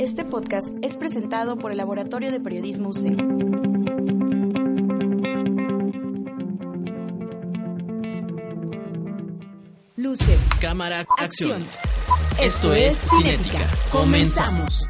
Este 0.00 0.24
podcast 0.24 0.68
es 0.80 0.96
presentado 0.96 1.58
por 1.58 1.72
el 1.72 1.76
Laboratorio 1.76 2.32
de 2.32 2.40
Periodismo 2.40 2.88
UC. 2.88 3.18
Luces, 9.96 10.40
cámara, 10.58 11.04
acción. 11.18 11.62
Esto, 12.40 12.72
es 12.72 12.98
Cinética. 12.98 13.68
Comenzamos. 13.92 14.88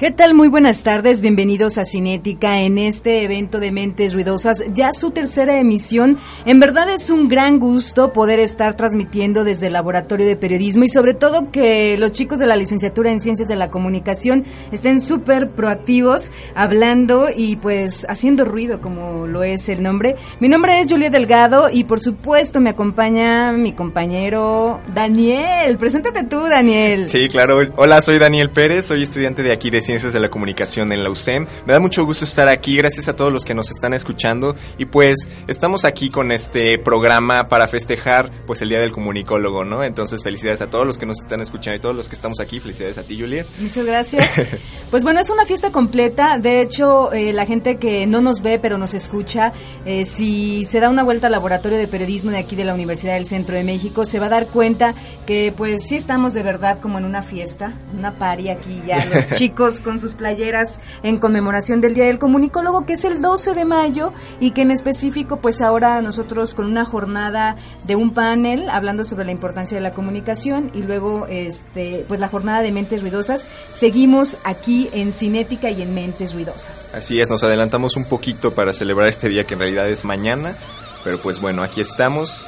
¿Qué 0.00 0.10
tal? 0.10 0.32
Muy 0.32 0.48
buenas 0.48 0.82
tardes, 0.82 1.20
bienvenidos 1.20 1.76
a 1.76 1.84
Cinética 1.84 2.62
en 2.62 2.78
este 2.78 3.22
evento 3.22 3.60
de 3.60 3.70
Mentes 3.70 4.14
Ruidosas, 4.14 4.62
ya 4.72 4.94
su 4.94 5.10
tercera 5.10 5.58
emisión. 5.58 6.16
En 6.46 6.58
verdad 6.58 6.88
es 6.88 7.10
un 7.10 7.28
gran 7.28 7.58
gusto 7.58 8.10
poder 8.10 8.40
estar 8.40 8.74
transmitiendo 8.76 9.44
desde 9.44 9.66
el 9.66 9.74
Laboratorio 9.74 10.26
de 10.26 10.36
Periodismo 10.36 10.84
y 10.84 10.88
sobre 10.88 11.12
todo 11.12 11.50
que 11.50 11.98
los 11.98 12.12
chicos 12.12 12.38
de 12.38 12.46
la 12.46 12.56
licenciatura 12.56 13.10
en 13.10 13.20
Ciencias 13.20 13.48
de 13.48 13.56
la 13.56 13.70
Comunicación 13.70 14.46
estén 14.72 15.02
súper 15.02 15.50
proactivos, 15.50 16.32
hablando 16.54 17.26
y 17.36 17.56
pues 17.56 18.06
haciendo 18.08 18.46
ruido 18.46 18.80
como 18.80 19.26
lo 19.26 19.42
es 19.42 19.68
el 19.68 19.82
nombre. 19.82 20.16
Mi 20.40 20.48
nombre 20.48 20.80
es 20.80 20.86
Julia 20.88 21.10
Delgado 21.10 21.68
y 21.70 21.84
por 21.84 22.00
supuesto 22.00 22.58
me 22.58 22.70
acompaña 22.70 23.52
mi 23.52 23.74
compañero 23.74 24.80
Daniel. 24.94 25.76
Preséntate 25.76 26.24
tú, 26.24 26.40
Daniel. 26.44 27.06
Sí, 27.10 27.28
claro. 27.28 27.60
Hola, 27.76 28.00
soy 28.00 28.18
Daniel 28.18 28.48
Pérez, 28.48 28.86
soy 28.86 29.02
estudiante 29.02 29.42
de 29.42 29.52
aquí 29.52 29.68
de 29.68 29.89
Ciencias 29.90 30.12
de 30.12 30.20
la 30.20 30.28
Comunicación 30.28 30.92
en 30.92 31.02
la 31.02 31.10
UCEM. 31.10 31.48
Me 31.66 31.72
da 31.72 31.80
mucho 31.80 32.04
gusto 32.04 32.24
estar 32.24 32.46
aquí, 32.46 32.76
gracias 32.76 33.08
a 33.08 33.16
todos 33.16 33.32
los 33.32 33.44
que 33.44 33.54
nos 33.54 33.72
están 33.72 33.92
escuchando 33.92 34.54
y 34.78 34.84
pues 34.84 35.28
estamos 35.48 35.84
aquí 35.84 36.10
con 36.10 36.30
este 36.30 36.78
programa 36.78 37.48
para 37.48 37.66
festejar 37.66 38.30
pues 38.46 38.62
el 38.62 38.68
Día 38.68 38.78
del 38.78 38.92
Comunicólogo, 38.92 39.64
¿no? 39.64 39.82
Entonces 39.82 40.22
felicidades 40.22 40.62
a 40.62 40.70
todos 40.70 40.86
los 40.86 40.96
que 40.96 41.06
nos 41.06 41.18
están 41.18 41.40
escuchando 41.40 41.76
y 41.76 41.80
todos 41.80 41.96
los 41.96 42.08
que 42.08 42.14
estamos 42.14 42.38
aquí, 42.38 42.60
felicidades 42.60 42.98
a 42.98 43.02
ti, 43.02 43.18
Juliet. 43.20 43.44
Muchas 43.58 43.84
gracias. 43.84 44.30
pues 44.92 45.02
bueno, 45.02 45.18
es 45.18 45.28
una 45.28 45.44
fiesta 45.44 45.72
completa, 45.72 46.38
de 46.38 46.60
hecho 46.60 47.12
eh, 47.12 47.32
la 47.32 47.44
gente 47.44 47.74
que 47.74 48.06
no 48.06 48.20
nos 48.20 48.42
ve 48.42 48.60
pero 48.60 48.78
nos 48.78 48.94
escucha, 48.94 49.52
eh, 49.84 50.04
si 50.04 50.64
se 50.66 50.78
da 50.78 50.88
una 50.88 51.02
vuelta 51.02 51.26
al 51.26 51.32
laboratorio 51.32 51.78
de 51.78 51.88
periodismo 51.88 52.30
de 52.30 52.38
aquí 52.38 52.54
de 52.54 52.64
la 52.64 52.74
Universidad 52.74 53.14
del 53.14 53.26
Centro 53.26 53.56
de 53.56 53.64
México, 53.64 54.06
se 54.06 54.20
va 54.20 54.26
a 54.26 54.30
dar 54.30 54.46
cuenta 54.46 54.94
que 55.26 55.52
pues 55.56 55.84
sí 55.88 55.96
estamos 55.96 56.32
de 56.32 56.44
verdad 56.44 56.78
como 56.80 56.98
en 56.98 57.04
una 57.04 57.22
fiesta, 57.22 57.72
una 57.98 58.12
pari 58.12 58.50
aquí 58.50 58.80
ya, 58.86 59.04
los 59.06 59.28
chicos 59.36 59.79
con 59.80 60.00
sus 60.00 60.14
playeras 60.14 60.80
en 61.02 61.18
conmemoración 61.18 61.80
del 61.80 61.94
Día 61.94 62.04
del 62.04 62.18
Comunicólogo, 62.18 62.86
que 62.86 62.94
es 62.94 63.04
el 63.04 63.20
12 63.22 63.54
de 63.54 63.64
mayo 63.64 64.12
y 64.40 64.52
que 64.52 64.62
en 64.62 64.70
específico, 64.70 65.40
pues 65.40 65.60
ahora 65.60 66.00
nosotros 66.02 66.54
con 66.54 66.66
una 66.66 66.84
jornada 66.84 67.56
de 67.84 67.96
un 67.96 68.12
panel 68.12 68.68
hablando 68.68 69.04
sobre 69.04 69.24
la 69.24 69.32
importancia 69.32 69.76
de 69.76 69.82
la 69.82 69.92
comunicación 69.92 70.70
y 70.74 70.82
luego, 70.82 71.26
este, 71.28 72.04
pues 72.08 72.20
la 72.20 72.28
jornada 72.28 72.62
de 72.62 72.72
Mentes 72.72 73.02
Ruidosas, 73.02 73.46
seguimos 73.72 74.38
aquí 74.44 74.88
en 74.92 75.12
Cinética 75.12 75.70
y 75.70 75.82
en 75.82 75.94
Mentes 75.94 76.34
Ruidosas. 76.34 76.90
Así 76.92 77.20
es, 77.20 77.28
nos 77.28 77.42
adelantamos 77.42 77.96
un 77.96 78.04
poquito 78.04 78.54
para 78.54 78.72
celebrar 78.72 79.08
este 79.08 79.28
día 79.28 79.44
que 79.44 79.54
en 79.54 79.60
realidad 79.60 79.88
es 79.88 80.04
mañana, 80.04 80.56
pero 81.04 81.20
pues 81.20 81.40
bueno, 81.40 81.62
aquí 81.62 81.80
estamos. 81.80 82.46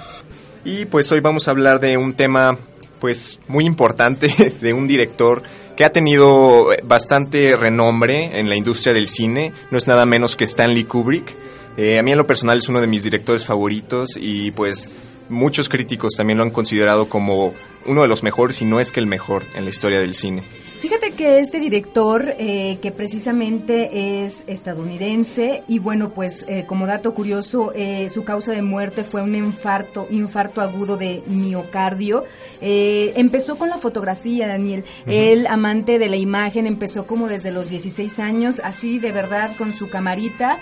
Y 0.64 0.84
pues 0.86 1.10
hoy 1.10 1.20
vamos 1.20 1.48
a 1.48 1.50
hablar 1.50 1.80
de 1.80 1.97
un 1.97 2.14
tema 2.14 2.56
pues 3.00 3.41
muy 3.48 3.64
importante 3.64 4.33
de 4.60 4.72
un 4.72 4.86
director 4.86 5.42
que 5.77 5.84
ha 5.84 5.92
tenido 5.92 6.69
bastante 6.84 7.56
renombre 7.56 8.39
en 8.39 8.48
la 8.48 8.56
industria 8.56 8.92
del 8.92 9.09
cine, 9.09 9.53
no 9.70 9.78
es 9.78 9.87
nada 9.87 10.06
menos 10.06 10.37
que 10.37 10.45
Stanley 10.45 10.84
Kubrick. 10.84 11.34
Eh, 11.77 11.98
a 11.98 12.03
mí 12.03 12.12
en 12.12 12.19
lo 12.19 12.27
personal 12.27 12.59
es 12.59 12.69
uno 12.69 12.81
de 12.81 12.87
mis 12.87 13.03
directores 13.03 13.45
favoritos 13.47 14.11
y 14.17 14.50
pues 14.50 14.91
muchos 15.28 15.69
críticos 15.69 16.12
también 16.17 16.39
lo 16.39 16.45
han 16.45 16.50
considerado 16.50 17.09
como 17.09 17.55
uno 17.87 18.03
de 18.03 18.09
los 18.09 18.23
mejores, 18.23 18.56
si 18.56 18.65
no 18.65 18.81
es 18.81 18.93
que 18.93 19.00
el 19.00 19.06
mejor 19.06 19.45
en 19.55 19.65
la 19.65 19.70
historia 19.70 20.00
del 20.00 20.15
cine. 20.15 20.43
Fíjate 20.83 21.12
que 21.12 21.39
este 21.39 21.61
director, 21.61 22.34
eh, 22.39 22.78
que 22.82 22.91
precisamente 22.91 24.25
es 24.25 24.43
estadounidense, 24.49 25.62
y 25.69 25.78
bueno, 25.78 26.11
pues 26.11 26.44
eh, 26.49 26.65
como 26.66 26.88
dato 26.88 27.15
curioso, 27.15 27.72
eh, 27.77 28.09
su 28.12 28.25
causa 28.25 28.50
de 28.50 28.62
muerte 28.62 29.05
fue 29.05 29.22
un 29.22 29.37
infarto, 29.37 30.09
infarto 30.11 30.61
agudo 30.61 30.97
de 30.97 31.22
miocardio. 31.28 32.25
Empezó 32.62 33.56
con 33.56 33.69
la 33.69 33.78
fotografía, 33.78 34.47
Daniel. 34.47 34.84
El 35.06 35.47
amante 35.47 35.99
de 35.99 36.09
la 36.09 36.17
imagen 36.17 36.67
empezó 36.67 37.06
como 37.06 37.28
desde 37.28 37.50
los 37.50 37.69
16 37.69 38.19
años, 38.19 38.61
así 38.65 38.99
de 38.99 39.12
verdad 39.12 39.50
con 39.59 39.73
su 39.73 39.91
camarita, 39.91 40.59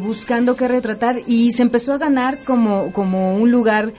buscando 0.00 0.56
qué 0.56 0.68
retratar, 0.68 1.20
y 1.26 1.52
se 1.52 1.62
empezó 1.62 1.92
a 1.92 1.98
ganar 1.98 2.38
como, 2.44 2.92
como 2.92 3.36
un 3.36 3.50
lugar 3.50 3.92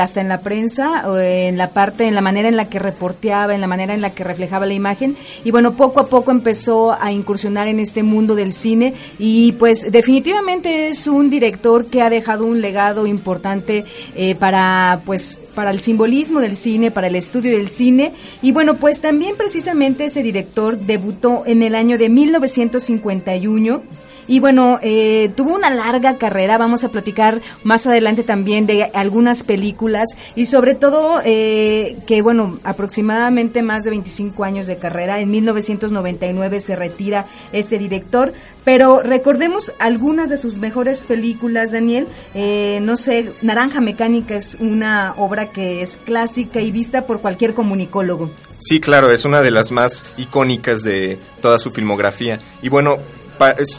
hasta 0.00 0.20
en 0.20 0.28
la 0.28 0.40
prensa, 0.40 1.04
en 1.20 1.58
la 1.58 1.70
parte, 1.70 2.04
en 2.04 2.14
la 2.14 2.20
manera 2.20 2.48
en 2.48 2.56
la 2.56 2.68
que 2.68 2.78
reporteaba, 2.78 3.54
en 3.54 3.60
la 3.60 3.66
manera 3.66 3.94
en 3.94 4.00
la 4.00 4.10
que 4.10 4.24
reflejaba 4.24 4.66
la 4.66 4.74
imagen 4.74 5.16
y 5.44 5.50
bueno, 5.50 5.74
poco 5.74 6.00
a 6.00 6.06
poco 6.06 6.30
empezó 6.30 6.92
a 6.92 7.12
incursionar 7.12 7.68
en 7.68 7.80
este 7.80 8.02
mundo 8.02 8.34
del 8.34 8.52
cine 8.52 8.94
y 9.18 9.52
pues 9.52 9.86
definitivamente 9.90 10.88
es 10.88 11.06
un 11.06 11.30
director 11.30 11.86
que 11.86 12.02
ha 12.02 12.10
dejado 12.10 12.44
un 12.44 12.60
legado 12.60 13.06
importante 13.06 13.84
eh, 14.14 14.34
para 14.34 15.00
pues 15.04 15.38
para 15.54 15.70
el 15.70 15.78
simbolismo 15.78 16.40
del 16.40 16.56
cine, 16.56 16.90
para 16.90 17.06
el 17.06 17.14
estudio 17.14 17.56
del 17.56 17.68
cine. 17.68 18.10
Y 18.42 18.50
bueno, 18.50 18.74
pues 18.74 19.00
también 19.00 19.36
precisamente 19.36 20.06
ese 20.06 20.20
director 20.20 20.76
debutó 20.76 21.44
en 21.46 21.62
el 21.62 21.76
año 21.76 21.96
de 21.96 22.08
1951 22.08 23.82
y 24.26 24.40
bueno, 24.40 24.78
eh, 24.82 25.30
tuvo 25.36 25.54
una 25.54 25.70
larga 25.70 26.16
carrera, 26.16 26.58
vamos 26.58 26.84
a 26.84 26.90
platicar 26.90 27.42
más 27.62 27.86
adelante 27.86 28.22
también 28.22 28.66
de 28.66 28.84
algunas 28.94 29.42
películas 29.42 30.08
y 30.34 30.46
sobre 30.46 30.74
todo 30.74 31.20
eh, 31.24 31.96
que 32.06 32.22
bueno, 32.22 32.58
aproximadamente 32.64 33.62
más 33.62 33.84
de 33.84 33.90
25 33.90 34.44
años 34.44 34.66
de 34.66 34.76
carrera, 34.76 35.20
en 35.20 35.30
1999 35.30 36.60
se 36.60 36.76
retira 36.76 37.26
este 37.52 37.78
director, 37.78 38.32
pero 38.64 39.00
recordemos 39.00 39.72
algunas 39.78 40.30
de 40.30 40.38
sus 40.38 40.56
mejores 40.56 41.04
películas, 41.04 41.72
Daniel, 41.72 42.06
eh, 42.34 42.78
no 42.82 42.96
sé, 42.96 43.30
Naranja 43.42 43.80
Mecánica 43.80 44.36
es 44.36 44.56
una 44.60 45.14
obra 45.16 45.50
que 45.50 45.82
es 45.82 45.98
clásica 45.98 46.60
y 46.60 46.70
vista 46.70 47.06
por 47.06 47.20
cualquier 47.20 47.54
comunicólogo. 47.54 48.30
Sí, 48.60 48.80
claro, 48.80 49.10
es 49.10 49.26
una 49.26 49.42
de 49.42 49.50
las 49.50 49.72
más 49.72 50.06
icónicas 50.16 50.82
de 50.82 51.18
toda 51.42 51.58
su 51.58 51.70
filmografía. 51.70 52.40
Y 52.62 52.70
bueno, 52.70 52.96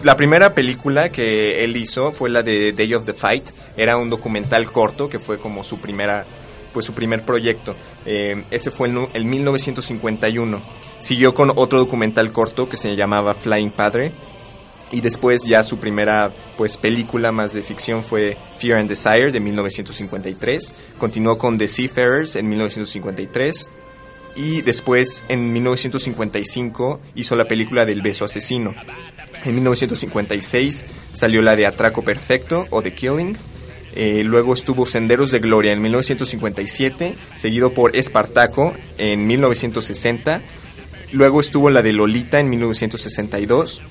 la 0.03 0.15
primera 0.15 0.53
película 0.53 1.09
que 1.09 1.63
él 1.63 1.77
hizo 1.77 2.11
fue 2.11 2.29
la 2.29 2.43
de 2.43 2.73
Day 2.73 2.93
of 2.93 3.05
the 3.05 3.13
Fight. 3.13 3.49
Era 3.77 3.97
un 3.97 4.09
documental 4.09 4.71
corto 4.71 5.09
que 5.09 5.19
fue 5.19 5.37
como 5.37 5.63
su 5.63 5.79
primera, 5.79 6.25
pues 6.73 6.85
su 6.85 6.93
primer 6.93 7.23
proyecto. 7.23 7.75
Eh, 8.05 8.43
ese 8.51 8.71
fue 8.71 8.89
en 8.89 9.07
el 9.13 9.25
1951. 9.25 10.61
Siguió 10.99 11.33
con 11.33 11.51
otro 11.55 11.79
documental 11.79 12.31
corto 12.31 12.67
que 12.69 12.77
se 12.77 12.95
llamaba 12.95 13.33
Flying 13.33 13.71
Padre. 13.71 14.11
Y 14.91 15.01
después 15.01 15.43
ya 15.43 15.63
su 15.63 15.77
primera 15.77 16.31
pues 16.57 16.77
película 16.77 17.31
más 17.31 17.53
de 17.53 17.63
ficción 17.63 18.03
fue 18.03 18.37
Fear 18.59 18.79
and 18.79 18.89
Desire 18.89 19.31
de 19.31 19.39
1953. 19.39 20.73
Continuó 20.97 21.37
con 21.37 21.57
The 21.57 21.67
Seafarers 21.67 22.35
en 22.35 22.47
1953 22.49 23.67
y 24.35 24.61
después 24.61 25.23
en 25.29 25.53
1955 25.53 26.99
hizo 27.15 27.35
la 27.35 27.45
película 27.45 27.85
del 27.85 28.01
beso 28.01 28.25
asesino. 28.25 28.75
En 29.45 29.53
1956 29.53 30.85
salió 31.13 31.41
la 31.41 31.55
de 31.55 31.67
Atraco 31.67 32.01
Perfecto 32.01 32.65
o 32.71 32.81
The 32.81 32.93
Killing. 32.93 33.37
Eh, 33.95 34.23
luego 34.25 34.53
estuvo 34.53 34.85
Senderos 34.85 35.31
de 35.31 35.39
Gloria 35.39 35.71
en 35.71 35.81
1957, 35.81 37.15
seguido 37.35 37.71
por 37.71 37.95
Espartaco 37.95 38.73
en 38.97 39.27
1960. 39.27 40.41
Luego 41.11 41.39
estuvo 41.39 41.69
la 41.69 41.83
de 41.83 41.93
Lolita 41.93 42.39
en 42.39 42.49
1962. 42.49 43.81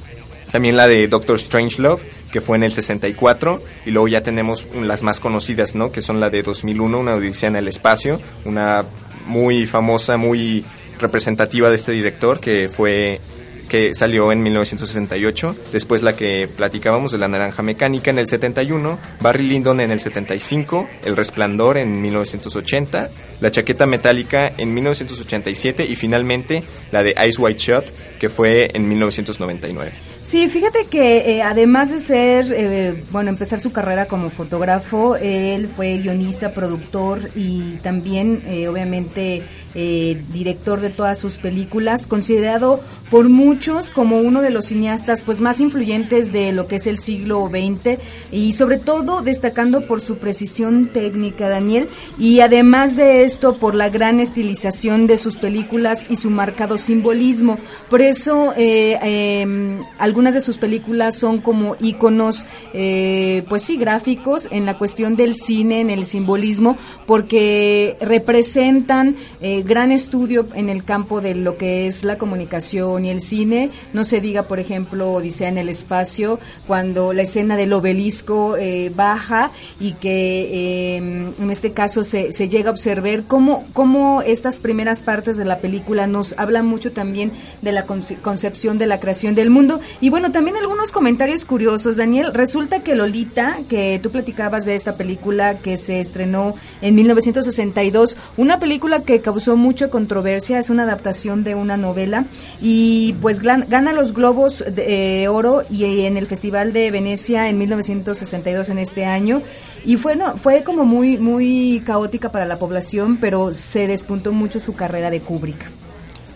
También 0.50 0.76
la 0.76 0.88
de 0.88 1.08
Doctor 1.08 1.38
Strangelove, 1.38 2.02
que 2.32 2.40
fue 2.40 2.56
en 2.56 2.64
el 2.64 2.72
64. 2.72 3.62
Y 3.86 3.92
luego 3.92 4.08
ya 4.08 4.22
tenemos 4.22 4.66
las 4.74 5.02
más 5.02 5.20
conocidas, 5.20 5.74
¿no? 5.74 5.90
Que 5.90 6.02
son 6.02 6.20
la 6.20 6.30
de 6.30 6.42
2001, 6.42 6.98
Una 6.98 7.14
Odisea 7.14 7.48
en 7.48 7.56
el 7.56 7.68
Espacio. 7.68 8.20
Una 8.44 8.84
muy 9.26 9.66
famosa, 9.66 10.16
muy 10.16 10.64
representativa 10.98 11.70
de 11.70 11.76
este 11.76 11.92
director, 11.92 12.40
que 12.40 12.68
fue 12.68 13.20
que 13.68 13.94
salió 13.94 14.32
en 14.32 14.42
1968, 14.42 15.56
después 15.72 16.02
la 16.02 16.16
que 16.16 16.48
platicábamos 16.54 17.12
de 17.12 17.18
La 17.18 17.28
Naranja 17.28 17.62
Mecánica 17.62 18.10
en 18.10 18.18
el 18.18 18.26
71, 18.26 18.98
Barry 19.20 19.46
Lyndon 19.46 19.80
en 19.80 19.90
el 19.90 20.00
75, 20.00 20.88
El 21.04 21.16
Resplandor 21.16 21.76
en 21.76 22.00
1980, 22.02 23.10
La 23.44 23.50
Chaqueta 23.50 23.84
Metálica 23.84 24.54
en 24.56 24.72
1987 24.72 25.84
y 25.84 25.96
finalmente 25.96 26.62
la 26.92 27.02
de 27.02 27.14
Ice 27.28 27.38
White 27.38 27.58
Shot 27.58 27.92
que 28.18 28.30
fue 28.30 28.70
en 28.72 28.88
1999. 28.88 29.92
Sí, 30.22 30.48
fíjate 30.48 30.86
que 30.86 31.36
eh, 31.36 31.42
además 31.42 31.90
de 31.90 32.00
ser, 32.00 32.46
eh, 32.50 32.94
bueno, 33.10 33.28
empezar 33.28 33.60
su 33.60 33.70
carrera 33.72 34.06
como 34.06 34.30
fotógrafo, 34.30 35.16
él 35.16 35.68
fue 35.68 35.98
guionista, 35.98 36.52
productor 36.52 37.20
y 37.36 37.72
también, 37.82 38.42
eh, 38.46 38.66
obviamente, 38.68 39.42
director 39.74 40.80
de 40.80 40.88
todas 40.88 41.18
sus 41.18 41.34
películas, 41.34 42.06
considerado 42.06 42.80
por 43.10 43.28
muchos 43.28 43.88
como 43.88 44.18
uno 44.18 44.40
de 44.40 44.50
los 44.50 44.66
cineastas 44.66 45.22
pues 45.22 45.40
más 45.40 45.58
influyentes 45.58 46.32
de 46.32 46.52
lo 46.52 46.68
que 46.68 46.76
es 46.76 46.86
el 46.86 46.96
siglo 46.96 47.50
XX 47.50 47.98
y 48.30 48.52
sobre 48.52 48.78
todo 48.78 49.20
destacando 49.20 49.84
por 49.84 50.00
su 50.00 50.18
precisión 50.18 50.90
técnica, 50.92 51.48
Daniel, 51.48 51.88
y 52.20 52.38
además 52.38 52.94
de 52.94 53.24
esto 53.34 53.56
por 53.56 53.74
la 53.74 53.88
gran 53.88 54.20
estilización 54.20 55.08
de 55.08 55.16
sus 55.16 55.38
películas 55.38 56.06
y 56.08 56.14
su 56.14 56.30
marcado 56.30 56.78
simbolismo. 56.78 57.58
Por 57.90 58.00
eso 58.00 58.54
eh, 58.56 58.96
em, 59.02 59.82
algunas 59.98 60.34
de 60.34 60.40
sus 60.40 60.56
películas 60.56 61.16
son 61.16 61.38
como 61.38 61.74
íconos, 61.80 62.44
eh, 62.72 63.42
pues 63.48 63.62
sí, 63.62 63.76
gráficos 63.76 64.46
en 64.52 64.66
la 64.66 64.78
cuestión 64.78 65.16
del 65.16 65.34
cine, 65.34 65.80
en 65.80 65.90
el 65.90 66.06
simbolismo, 66.06 66.78
porque 67.06 67.96
representan 68.00 69.16
eh, 69.40 69.64
gran 69.66 69.90
estudio 69.90 70.46
en 70.54 70.68
el 70.68 70.84
campo 70.84 71.20
de 71.20 71.34
lo 71.34 71.56
que 71.56 71.88
es 71.88 72.04
la 72.04 72.16
comunicación 72.18 73.04
y 73.04 73.10
el 73.10 73.20
cine. 73.20 73.70
No 73.92 74.04
se 74.04 74.20
diga, 74.20 74.44
por 74.44 74.60
ejemplo, 74.60 75.12
Odisea 75.12 75.48
en 75.48 75.58
el 75.58 75.68
espacio, 75.68 76.38
cuando 76.68 77.12
la 77.12 77.22
escena 77.22 77.56
del 77.56 77.72
obelisco 77.72 78.56
baja 78.94 79.50
y 79.80 79.92
que 79.92 80.96
em, 80.96 81.32
en 81.40 81.50
este 81.50 81.72
caso 81.72 82.04
se, 82.04 82.32
se 82.32 82.48
llega 82.48 82.70
a 82.70 82.72
observar 82.72 83.23
cómo, 83.26 83.64
cómo 83.72 84.22
estas 84.22 84.60
primeras 84.60 85.02
partes 85.02 85.36
de 85.36 85.44
la 85.44 85.58
película 85.58 86.06
nos 86.06 86.34
hablan 86.38 86.66
mucho 86.66 86.92
también 86.92 87.32
de 87.62 87.72
la 87.72 87.84
concepción 87.84 88.78
de 88.78 88.86
la 88.86 89.00
creación 89.00 89.34
del 89.34 89.50
mundo. 89.50 89.80
Y 90.00 90.10
bueno, 90.10 90.32
también 90.32 90.56
algunos 90.56 90.92
comentarios 90.92 91.44
curiosos, 91.44 91.96
Daniel. 91.96 92.32
Resulta 92.32 92.80
que 92.80 92.94
Lolita, 92.94 93.58
que 93.68 94.00
tú 94.02 94.10
platicabas 94.10 94.64
de 94.64 94.74
esta 94.74 94.96
película 94.96 95.58
que 95.58 95.76
se 95.76 96.00
estrenó 96.00 96.54
en 96.80 96.94
1962, 96.94 98.16
una 98.36 98.58
película 98.58 99.00
que 99.00 99.20
causó 99.20 99.56
mucha 99.56 99.88
controversia, 99.88 100.58
es 100.58 100.70
una 100.70 100.84
adaptación 100.84 101.44
de 101.44 101.54
una 101.54 101.76
novela 101.76 102.24
y 102.60 103.14
pues 103.20 103.40
gana 103.40 103.92
los 103.92 104.12
Globos 104.14 104.64
de 104.66 105.22
eh, 105.22 105.28
Oro 105.28 105.62
y 105.70 106.02
en 106.02 106.16
el 106.16 106.26
Festival 106.26 106.72
de 106.72 106.90
Venecia 106.90 107.48
en 107.48 107.58
1962 107.58 108.70
en 108.70 108.78
este 108.78 109.04
año 109.04 109.42
y 109.84 109.96
fue 109.96 110.16
no, 110.16 110.36
fue 110.36 110.62
como 110.62 110.84
muy 110.84 111.18
muy 111.18 111.82
caótica 111.84 112.30
para 112.30 112.46
la 112.46 112.58
población, 112.58 113.03
pero 113.20 113.52
se 113.54 113.86
despuntó 113.86 114.32
mucho 114.32 114.60
su 114.60 114.74
carrera 114.74 115.10
de 115.10 115.20
Kubrick. 115.20 115.64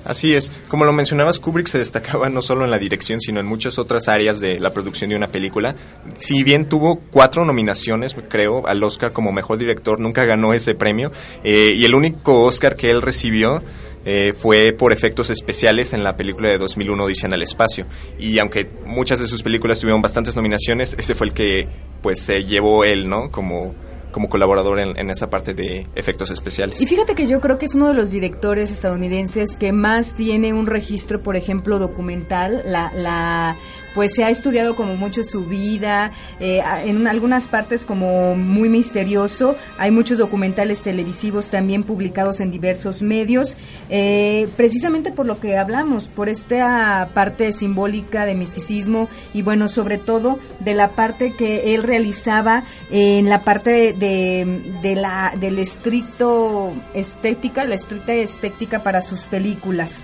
Así 0.04 0.34
es, 0.34 0.50
como 0.68 0.86
lo 0.86 0.92
mencionabas, 0.94 1.38
Kubrick 1.38 1.66
se 1.66 1.78
destacaba 1.78 2.30
no 2.30 2.40
solo 2.40 2.64
en 2.64 2.70
la 2.70 2.78
dirección, 2.78 3.20
sino 3.20 3.40
en 3.40 3.46
muchas 3.46 3.78
otras 3.78 4.08
áreas 4.08 4.40
de 4.40 4.58
la 4.58 4.72
producción 4.72 5.10
de 5.10 5.16
una 5.16 5.28
película. 5.28 5.76
Si 6.18 6.42
bien 6.44 6.66
tuvo 6.66 7.00
cuatro 7.10 7.44
nominaciones, 7.44 8.16
creo, 8.28 8.66
al 8.66 8.82
Oscar 8.82 9.12
como 9.12 9.32
mejor 9.32 9.58
director, 9.58 10.00
nunca 10.00 10.24
ganó 10.24 10.54
ese 10.54 10.74
premio. 10.74 11.12
Eh, 11.44 11.74
y 11.76 11.84
el 11.84 11.94
único 11.94 12.44
Oscar 12.44 12.74
que 12.74 12.90
él 12.90 13.02
recibió 13.02 13.62
eh, 14.06 14.32
fue 14.34 14.72
por 14.72 14.94
efectos 14.94 15.28
especiales 15.28 15.92
en 15.92 16.02
la 16.02 16.16
película 16.16 16.48
de 16.48 16.56
2001 16.56 17.04
Odisea 17.04 17.26
en 17.26 17.34
el 17.34 17.42
espacio. 17.42 17.86
Y 18.18 18.38
aunque 18.38 18.66
muchas 18.86 19.18
de 19.18 19.26
sus 19.26 19.42
películas 19.42 19.78
tuvieron 19.78 20.00
bastantes 20.00 20.36
nominaciones, 20.36 20.96
ese 20.98 21.14
fue 21.14 21.26
el 21.26 21.34
que 21.34 21.68
pues 22.00 22.20
se 22.20 22.46
llevó 22.46 22.84
él, 22.84 23.10
¿no? 23.10 23.30
Como 23.30 23.74
como 24.12 24.28
colaborador 24.28 24.80
en, 24.80 25.10
esa 25.10 25.30
parte 25.30 25.54
de 25.54 25.86
efectos 25.94 26.30
especiales. 26.30 26.80
Y 26.80 26.86
fíjate 26.86 27.14
que 27.14 27.26
yo 27.26 27.40
creo 27.40 27.58
que 27.58 27.66
es 27.66 27.74
uno 27.74 27.88
de 27.88 27.94
los 27.94 28.10
directores 28.10 28.70
estadounidenses 28.70 29.56
que 29.58 29.72
más 29.72 30.14
tiene 30.14 30.52
un 30.52 30.66
registro, 30.66 31.22
por 31.22 31.36
ejemplo, 31.36 31.78
documental. 31.78 32.62
La, 32.66 32.90
la 32.94 33.56
pues 33.94 34.14
se 34.14 34.24
ha 34.24 34.30
estudiado 34.30 34.76
como 34.76 34.96
mucho 34.96 35.22
su 35.22 35.44
vida, 35.44 36.12
eh, 36.40 36.62
en 36.84 37.06
algunas 37.06 37.48
partes 37.48 37.84
como 37.84 38.34
muy 38.34 38.68
misterioso. 38.68 39.56
Hay 39.78 39.90
muchos 39.90 40.18
documentales 40.18 40.82
televisivos 40.82 41.48
también 41.48 41.82
publicados 41.82 42.40
en 42.40 42.50
diversos 42.50 43.02
medios, 43.02 43.56
eh, 43.90 44.48
precisamente 44.56 45.12
por 45.12 45.26
lo 45.26 45.40
que 45.40 45.56
hablamos, 45.56 46.08
por 46.08 46.28
esta 46.28 47.08
parte 47.14 47.52
simbólica 47.52 48.24
de 48.24 48.34
misticismo 48.34 49.08
y 49.34 49.42
bueno, 49.42 49.68
sobre 49.68 49.98
todo 49.98 50.38
de 50.60 50.74
la 50.74 50.90
parte 50.90 51.32
que 51.36 51.74
él 51.74 51.82
realizaba 51.82 52.62
en 52.90 53.28
la 53.28 53.42
parte 53.42 53.92
de, 53.92 54.60
de 54.82 54.96
la, 54.96 55.34
del 55.38 55.58
estricto 55.58 56.72
estética, 56.94 57.64
la 57.64 57.74
estricta 57.74 58.14
estética 58.14 58.82
para 58.82 59.02
sus 59.02 59.20
películas. 59.22 60.00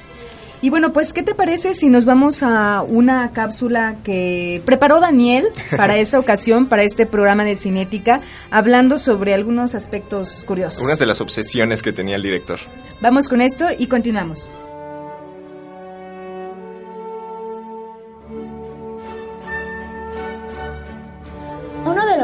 Y 0.64 0.70
bueno, 0.70 0.94
pues, 0.94 1.12
¿qué 1.12 1.22
te 1.22 1.34
parece 1.34 1.74
si 1.74 1.90
nos 1.90 2.06
vamos 2.06 2.42
a 2.42 2.80
una 2.80 3.32
cápsula 3.32 3.96
que 4.02 4.62
preparó 4.64 4.98
Daniel 4.98 5.48
para 5.76 5.96
esta 5.98 6.18
ocasión, 6.18 6.70
para 6.70 6.84
este 6.84 7.04
programa 7.04 7.44
de 7.44 7.54
Cinética, 7.54 8.22
hablando 8.50 8.96
sobre 8.96 9.34
algunos 9.34 9.74
aspectos 9.74 10.42
curiosos? 10.46 10.80
Unas 10.80 10.98
de 10.98 11.04
las 11.04 11.20
obsesiones 11.20 11.82
que 11.82 11.92
tenía 11.92 12.16
el 12.16 12.22
director. 12.22 12.58
Vamos 13.02 13.28
con 13.28 13.42
esto 13.42 13.66
y 13.78 13.88
continuamos. 13.88 14.48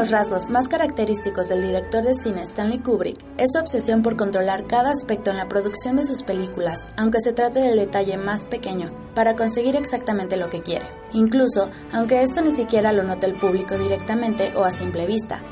Los 0.01 0.09
rasgos 0.09 0.49
más 0.49 0.67
característicos 0.67 1.49
del 1.49 1.61
director 1.61 2.03
de 2.03 2.15
cine 2.15 2.41
Stanley 2.41 2.79
Kubrick 2.79 3.17
es 3.37 3.51
su 3.53 3.59
obsesión 3.59 4.01
por 4.01 4.17
controlar 4.17 4.65
cada 4.65 4.89
aspecto 4.89 5.29
en 5.29 5.37
la 5.37 5.47
producción 5.47 5.95
de 5.95 6.03
sus 6.03 6.23
películas, 6.23 6.87
aunque 6.97 7.19
se 7.19 7.33
trate 7.33 7.59
del 7.59 7.77
detalle 7.77 8.17
más 8.17 8.47
pequeño, 8.47 8.89
para 9.13 9.35
conseguir 9.35 9.75
exactamente 9.75 10.37
lo 10.37 10.49
que 10.49 10.63
quiere, 10.63 10.87
incluso 11.13 11.69
aunque 11.93 12.23
esto 12.23 12.41
ni 12.41 12.49
siquiera 12.49 12.91
lo 12.93 13.03
note 13.03 13.27
el 13.27 13.35
público 13.35 13.77
directamente 13.77 14.51
o 14.55 14.63
a 14.63 14.71
simple 14.71 15.05
vista. 15.05 15.43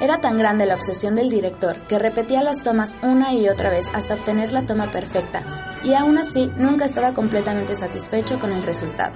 Era 0.00 0.20
tan 0.20 0.38
grande 0.38 0.66
la 0.66 0.76
obsesión 0.76 1.16
del 1.16 1.28
director 1.28 1.80
que 1.88 1.98
repetía 1.98 2.42
las 2.42 2.62
tomas 2.62 2.96
una 3.02 3.32
y 3.32 3.48
otra 3.48 3.70
vez 3.70 3.88
hasta 3.92 4.14
obtener 4.14 4.52
la 4.52 4.62
toma 4.62 4.92
perfecta, 4.92 5.42
y 5.82 5.94
aún 5.94 6.18
así 6.18 6.52
nunca 6.56 6.84
estaba 6.84 7.14
completamente 7.14 7.74
satisfecho 7.74 8.38
con 8.38 8.52
el 8.52 8.62
resultado. 8.62 9.14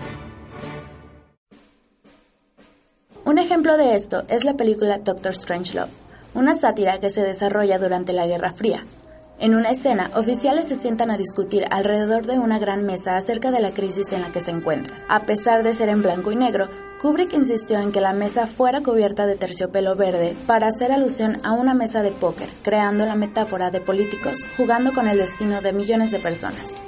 Un 3.30 3.38
ejemplo 3.38 3.76
de 3.76 3.94
esto 3.94 4.24
es 4.26 4.42
la 4.42 4.54
película 4.54 4.98
Doctor 4.98 5.32
Strangelove, 5.32 5.92
una 6.34 6.52
sátira 6.52 6.98
que 6.98 7.10
se 7.10 7.22
desarrolla 7.22 7.78
durante 7.78 8.12
la 8.12 8.26
Guerra 8.26 8.50
Fría. 8.50 8.84
En 9.38 9.54
una 9.54 9.70
escena, 9.70 10.10
oficiales 10.16 10.66
se 10.66 10.74
sientan 10.74 11.12
a 11.12 11.16
discutir 11.16 11.64
alrededor 11.70 12.26
de 12.26 12.40
una 12.40 12.58
gran 12.58 12.84
mesa 12.84 13.16
acerca 13.16 13.52
de 13.52 13.60
la 13.60 13.70
crisis 13.70 14.10
en 14.10 14.22
la 14.22 14.32
que 14.32 14.40
se 14.40 14.50
encuentran. 14.50 15.00
A 15.08 15.26
pesar 15.26 15.62
de 15.62 15.74
ser 15.74 15.90
en 15.90 16.02
blanco 16.02 16.32
y 16.32 16.34
negro, 16.34 16.66
Kubrick 17.00 17.32
insistió 17.32 17.78
en 17.78 17.92
que 17.92 18.00
la 18.00 18.14
mesa 18.14 18.48
fuera 18.48 18.80
cubierta 18.80 19.26
de 19.26 19.36
terciopelo 19.36 19.94
verde 19.94 20.34
para 20.48 20.66
hacer 20.66 20.90
alusión 20.90 21.38
a 21.44 21.52
una 21.52 21.72
mesa 21.72 22.02
de 22.02 22.10
póker, 22.10 22.48
creando 22.64 23.06
la 23.06 23.14
metáfora 23.14 23.70
de 23.70 23.80
políticos 23.80 24.44
jugando 24.56 24.92
con 24.92 25.06
el 25.06 25.18
destino 25.18 25.60
de 25.60 25.72
millones 25.72 26.10
de 26.10 26.18
personas. 26.18 26.82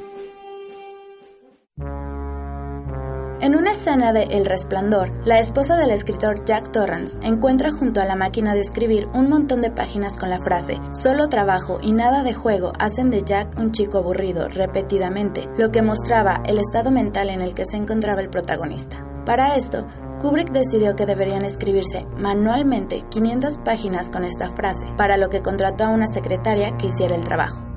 Escena 3.83 4.13
de 4.13 4.23
El 4.31 4.45
Resplandor, 4.45 5.11
la 5.25 5.41
esposa 5.41 5.77
del 5.77 5.91
escritor 5.91 6.45
Jack 6.45 6.71
Torrance 6.71 7.19
encuentra 7.21 7.73
junto 7.73 8.01
a 8.01 8.05
la 8.05 8.15
máquina 8.15 8.55
de 8.55 8.61
escribir 8.61 9.09
un 9.13 9.29
montón 9.29 9.61
de 9.61 9.73
páginas 9.73 10.19
con 10.19 10.31
la 10.31 10.39
frase 10.39 10.79
Solo 10.93 11.29
trabajo 11.29 11.81
y 11.83 11.91
nada 11.91 12.23
de 12.23 12.33
juego 12.33 12.71
hacen 12.79 13.11
de 13.11 13.25
Jack 13.25 13.59
un 13.59 13.73
chico 13.73 13.99
aburrido 13.99 14.47
repetidamente, 14.49 15.49
lo 15.59 15.73
que 15.73 15.83
mostraba 15.83 16.45
el 16.47 16.61
estado 16.61 16.93
mental 16.93 17.29
en 17.29 17.41
el 17.41 17.55
que 17.55 17.67
se 17.67 17.77
encontraba 17.77 18.21
el 18.21 18.31
protagonista. 18.31 19.05
Para 19.27 19.57
esto, 19.57 19.85
Kubrick 20.21 20.53
decidió 20.53 20.95
que 20.95 21.05
deberían 21.05 21.45
escribirse 21.45 22.07
manualmente 22.17 23.03
500 23.11 23.59
páginas 23.65 24.11
con 24.11 24.23
esta 24.23 24.53
frase, 24.53 24.87
para 24.97 25.17
lo 25.17 25.29
que 25.29 25.43
contrató 25.43 25.87
a 25.87 25.91
una 25.91 26.07
secretaria 26.07 26.77
que 26.77 26.87
hiciera 26.87 27.17
el 27.17 27.25
trabajo. 27.25 27.72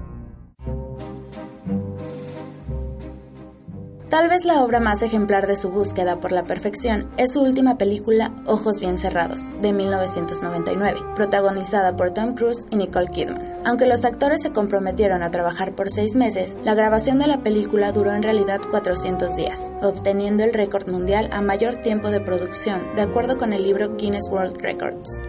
Tal 4.15 4.29
vez 4.29 4.45
la 4.45 4.63
obra 4.63 4.79
más 4.79 5.01
ejemplar 5.03 5.45
de 5.45 5.57
su 5.57 5.69
búsqueda 5.69 6.21
por 6.21 6.31
la 6.31 6.45
perfección 6.45 7.09
es 7.17 7.33
su 7.33 7.41
última 7.41 7.77
película 7.77 8.31
Ojos 8.45 8.79
bien 8.79 8.97
cerrados, 8.97 9.49
de 9.61 9.73
1999, 9.73 11.01
protagonizada 11.17 11.97
por 11.97 12.11
Tom 12.11 12.33
Cruise 12.33 12.65
y 12.69 12.77
Nicole 12.77 13.09
Kidman. 13.09 13.59
Aunque 13.65 13.87
los 13.87 14.05
actores 14.05 14.41
se 14.41 14.53
comprometieron 14.53 15.21
a 15.21 15.31
trabajar 15.31 15.75
por 15.75 15.89
seis 15.89 16.15
meses, 16.15 16.55
la 16.63 16.75
grabación 16.75 17.19
de 17.19 17.27
la 17.27 17.43
película 17.43 17.91
duró 17.91 18.13
en 18.13 18.23
realidad 18.23 18.61
400 18.71 19.35
días, 19.35 19.69
obteniendo 19.81 20.45
el 20.45 20.53
récord 20.53 20.87
mundial 20.87 21.27
a 21.33 21.41
mayor 21.41 21.81
tiempo 21.81 22.09
de 22.09 22.21
producción, 22.21 22.95
de 22.95 23.01
acuerdo 23.01 23.37
con 23.37 23.51
el 23.51 23.63
libro 23.63 23.97
Guinness 23.97 24.29
World 24.31 24.61
Records. 24.61 25.19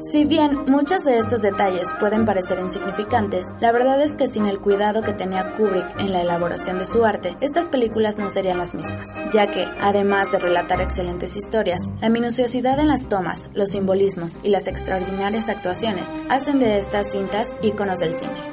Si 0.00 0.24
bien 0.24 0.64
muchos 0.66 1.04
de 1.04 1.18
estos 1.18 1.42
detalles 1.42 1.92
pueden 1.98 2.24
parecer 2.24 2.60
insignificantes, 2.60 3.48
la 3.58 3.72
verdad 3.72 4.00
es 4.00 4.14
que 4.14 4.28
sin 4.28 4.46
el 4.46 4.60
cuidado 4.60 5.02
que 5.02 5.12
tenía 5.12 5.50
Kubrick 5.56 5.98
en 5.98 6.12
la 6.12 6.22
elaboración 6.22 6.78
de 6.78 6.84
su 6.84 7.04
arte, 7.04 7.36
estas 7.40 7.68
películas 7.68 8.16
no 8.16 8.30
serían 8.30 8.58
las 8.58 8.76
mismas, 8.76 9.20
ya 9.32 9.48
que, 9.48 9.66
además 9.80 10.30
de 10.30 10.38
relatar 10.38 10.80
excelentes 10.80 11.36
historias, 11.36 11.90
la 12.00 12.10
minuciosidad 12.10 12.78
en 12.78 12.86
las 12.86 13.08
tomas, 13.08 13.50
los 13.54 13.70
simbolismos 13.72 14.38
y 14.44 14.50
las 14.50 14.68
extraordinarias 14.68 15.48
actuaciones 15.48 16.14
hacen 16.28 16.60
de 16.60 16.78
estas 16.78 17.10
cintas 17.10 17.56
íconos 17.60 17.98
del 17.98 18.14
cine 18.14 18.47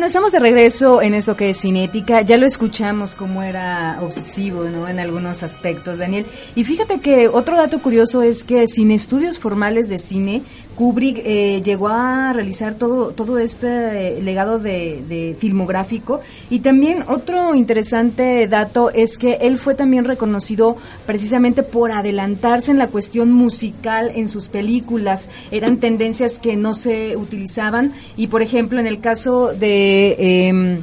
bueno, 0.00 0.06
estamos 0.06 0.32
de 0.32 0.38
regreso 0.38 1.02
en 1.02 1.12
eso 1.12 1.36
que 1.36 1.50
es 1.50 1.60
cinética. 1.60 2.22
Ya 2.22 2.38
lo 2.38 2.46
escuchamos 2.46 3.14
cómo 3.14 3.42
era 3.42 3.98
obsesivo, 4.00 4.64
¿no? 4.64 4.88
En 4.88 4.98
algunos 4.98 5.42
aspectos, 5.42 5.98
Daniel. 5.98 6.24
Y 6.54 6.64
fíjate 6.64 7.00
que 7.00 7.28
otro 7.28 7.54
dato 7.54 7.82
curioso 7.82 8.22
es 8.22 8.42
que 8.42 8.66
sin 8.66 8.92
estudios 8.92 9.38
formales 9.38 9.90
de 9.90 9.98
cine, 9.98 10.40
Kubrick 10.80 11.20
eh, 11.26 11.60
llegó 11.62 11.88
a 11.88 12.32
realizar 12.32 12.72
todo, 12.72 13.10
todo 13.10 13.38
este 13.38 14.16
eh, 14.16 14.22
legado 14.22 14.58
de, 14.58 15.36
filmográfico. 15.38 16.22
Y 16.48 16.60
también 16.60 17.04
otro 17.06 17.54
interesante 17.54 18.48
dato 18.48 18.88
es 18.88 19.18
que 19.18 19.34
él 19.42 19.58
fue 19.58 19.74
también 19.74 20.06
reconocido 20.06 20.78
precisamente 21.04 21.62
por 21.62 21.92
adelantarse 21.92 22.70
en 22.70 22.78
la 22.78 22.86
cuestión 22.86 23.30
musical 23.30 24.10
en 24.14 24.30
sus 24.30 24.48
películas. 24.48 25.28
Eran 25.50 25.76
tendencias 25.76 26.38
que 26.38 26.56
no 26.56 26.72
se 26.72 27.14
utilizaban 27.14 27.92
y, 28.16 28.28
por 28.28 28.40
ejemplo, 28.40 28.80
en 28.80 28.86
el 28.86 29.00
caso 29.00 29.52
de... 29.52 30.48
Em, 30.48 30.78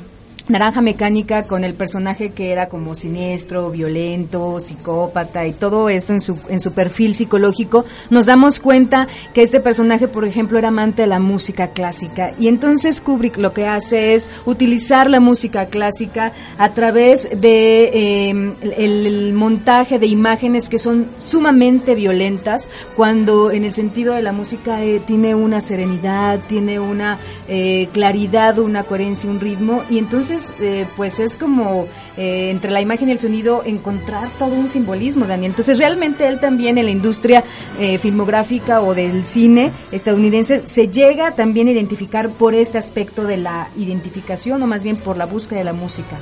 Naranja 0.49 0.81
Mecánica 0.81 1.43
con 1.43 1.65
el 1.65 1.73
personaje 1.73 2.29
que 2.29 2.51
era 2.51 2.69
como 2.69 2.95
siniestro, 2.95 3.69
violento, 3.69 4.59
psicópata 4.61 5.45
y 5.45 5.51
todo 5.51 5.89
esto 5.89 6.13
en 6.13 6.21
su, 6.21 6.39
en 6.47 6.61
su 6.61 6.71
perfil 6.71 7.15
psicológico, 7.15 7.83
nos 8.09 8.25
damos 8.25 8.61
cuenta 8.61 9.07
que 9.33 9.41
este 9.41 9.59
personaje, 9.59 10.07
por 10.07 10.23
ejemplo, 10.23 10.57
era 10.57 10.69
amante 10.69 11.01
de 11.01 11.07
la 11.07 11.19
música 11.19 11.71
clásica. 11.71 12.33
Y 12.39 12.47
entonces 12.47 13.01
Kubrick 13.01 13.37
lo 13.37 13.51
que 13.51 13.67
hace 13.67 14.13
es 14.13 14.29
utilizar 14.45 15.09
la 15.09 15.19
música 15.19 15.65
clásica 15.65 16.31
a 16.57 16.69
través 16.69 17.27
de 17.41 18.29
em, 18.29 18.53
el, 18.77 19.33
montaje 19.33 19.99
de 19.99 20.07
imágenes 20.07 20.69
que 20.69 20.77
son 20.77 21.07
sumamente 21.17 21.93
violentas, 21.93 22.69
cuando 22.95 23.51
en 23.51 23.65
el 23.65 23.73
sentido 23.73 24.13
de 24.13 24.21
la 24.21 24.31
música 24.31 24.83
eh, 24.83 25.01
tiene 25.05 25.35
una 25.35 25.59
serenidad, 25.59 26.39
tiene 26.47 26.79
una 26.79 27.17
eh, 27.49 27.89
claridad, 27.91 28.59
una 28.59 28.83
coherencia, 28.83 29.29
un 29.29 29.39
ritmo. 29.39 29.83
Y 29.89 29.97
entonces 29.97 30.36
eh, 30.59 30.87
pues 30.95 31.19
es 31.19 31.37
como 31.37 31.87
eh, 32.17 32.49
entre 32.49 32.71
la 32.71 32.81
imagen 32.81 33.09
y 33.09 33.11
el 33.11 33.19
sonido 33.19 33.63
encontrar 33.65 34.29
todo 34.39 34.53
un 34.53 34.69
simbolismo, 34.69 35.25
Daniel. 35.25 35.51
Entonces, 35.51 35.77
realmente 35.77 36.27
él 36.27 36.39
también 36.39 36.77
en 36.77 36.85
la 36.85 36.91
industria 36.91 37.43
eh, 37.79 37.97
filmográfica 37.97 38.81
o 38.81 38.93
del 38.93 39.25
cine 39.25 39.71
estadounidense 39.91 40.67
se 40.67 40.87
llega 40.87 41.31
también 41.31 41.67
a 41.67 41.71
identificar 41.71 42.29
por 42.29 42.53
este 42.53 42.77
aspecto 42.77 43.23
de 43.23 43.37
la 43.37 43.69
identificación 43.77 44.61
o 44.61 44.67
más 44.67 44.83
bien 44.83 44.97
por 44.97 45.17
la 45.17 45.25
búsqueda 45.25 45.59
de 45.59 45.65
la 45.65 45.73
música. 45.73 46.17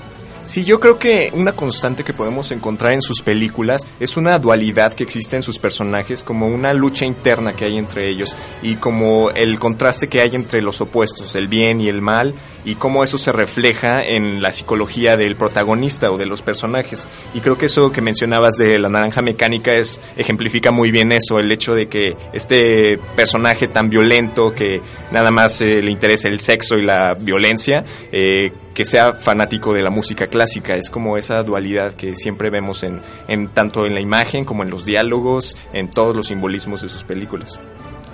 Sí, 0.45 0.63
yo 0.63 0.79
creo 0.79 0.99
que 0.99 1.31
una 1.33 1.53
constante 1.53 2.03
que 2.03 2.13
podemos 2.13 2.51
encontrar 2.51 2.93
en 2.93 3.01
sus 3.01 3.23
películas 3.23 3.87
es 3.99 4.15
una 4.15 4.37
dualidad 4.37 4.93
que 4.93 5.03
existe 5.03 5.35
en 5.35 5.41
sus 5.41 5.57
personajes, 5.57 6.21
como 6.21 6.47
una 6.47 6.71
lucha 6.73 7.03
interna 7.03 7.55
que 7.55 7.65
hay 7.65 7.77
entre 7.79 8.07
ellos 8.07 8.35
y 8.61 8.75
como 8.75 9.31
el 9.31 9.57
contraste 9.57 10.07
que 10.07 10.21
hay 10.21 10.35
entre 10.35 10.61
los 10.61 10.81
opuestos, 10.81 11.35
el 11.35 11.47
bien 11.47 11.81
y 11.81 11.89
el 11.89 12.01
mal, 12.01 12.35
y 12.65 12.75
cómo 12.75 13.03
eso 13.03 13.17
se 13.17 13.31
refleja 13.31 14.03
en 14.03 14.41
la 14.41 14.51
psicología 14.51 15.15
del 15.17 15.35
protagonista 15.35 16.11
o 16.11 16.17
de 16.17 16.25
los 16.25 16.41
personajes. 16.41 17.07
Y 17.33 17.39
creo 17.39 17.57
que 17.57 17.67
eso 17.67 17.91
que 17.91 18.01
mencionabas 18.01 18.55
de 18.55 18.79
la 18.79 18.89
naranja 18.89 19.21
mecánica 19.21 19.73
es 19.73 20.01
ejemplifica 20.17 20.71
muy 20.71 20.91
bien 20.91 21.11
eso, 21.11 21.39
el 21.39 21.51
hecho 21.51 21.75
de 21.75 21.87
que 21.87 22.17
este 22.33 22.99
personaje 23.15 23.67
tan 23.67 23.89
violento 23.89 24.53
que 24.53 24.81
nada 25.11 25.31
más 25.31 25.61
eh, 25.61 25.81
le 25.81 25.91
interesa 25.91 26.27
el 26.27 26.39
sexo 26.39 26.77
y 26.77 26.81
la 26.81 27.13
violencia, 27.13 27.85
eh, 28.11 28.51
que 28.73 28.83
sea 28.83 29.13
fanático 29.13 29.73
de 29.73 29.81
la 29.81 29.89
música 29.89 30.27
clásica. 30.27 30.75
Es 30.75 30.89
como 30.89 31.17
esa 31.17 31.43
dualidad 31.43 31.93
que 31.93 32.15
siempre 32.15 32.49
vemos 32.49 32.83
en, 32.83 32.99
en 33.27 33.47
tanto 33.49 33.85
en 33.85 33.93
la 33.93 34.01
imagen 34.01 34.43
como 34.43 34.63
en 34.63 34.69
los 34.69 34.85
diálogos, 34.85 35.55
en 35.71 35.89
todos 35.89 36.15
los 36.15 36.27
simbolismos 36.27 36.81
de 36.81 36.89
sus 36.89 37.03
películas. 37.03 37.59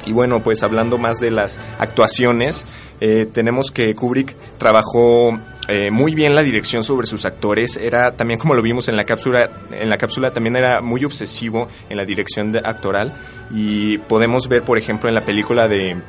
Y 0.05 0.13
bueno, 0.13 0.41
pues 0.41 0.63
hablando 0.63 0.97
más 0.97 1.19
de 1.19 1.31
las 1.31 1.59
actuaciones, 1.79 2.65
eh, 2.99 3.27
tenemos 3.31 3.71
que 3.71 3.95
Kubrick 3.95 4.35
trabajó 4.57 5.39
eh, 5.67 5.91
muy 5.91 6.15
bien 6.15 6.35
la 6.35 6.43
dirección 6.43 6.83
sobre 6.83 7.07
sus 7.07 7.25
actores. 7.25 7.77
Era 7.77 8.15
también 8.15 8.39
como 8.39 8.55
lo 8.55 8.61
vimos 8.61 8.89
en 8.89 8.97
la 8.97 9.05
cápsula, 9.05 9.49
en 9.71 9.89
la 9.89 9.97
cápsula 9.97 10.31
también 10.31 10.55
era 10.55 10.81
muy 10.81 11.05
obsesivo 11.05 11.67
en 11.89 11.97
la 11.97 12.05
dirección 12.05 12.51
de, 12.51 12.59
actoral 12.59 13.13
y 13.51 13.97
podemos 13.99 14.47
ver, 14.47 14.63
por 14.63 14.77
ejemplo, 14.77 15.09
en 15.09 15.15
la 15.15 15.25
película 15.25 15.67
de 15.67 16.01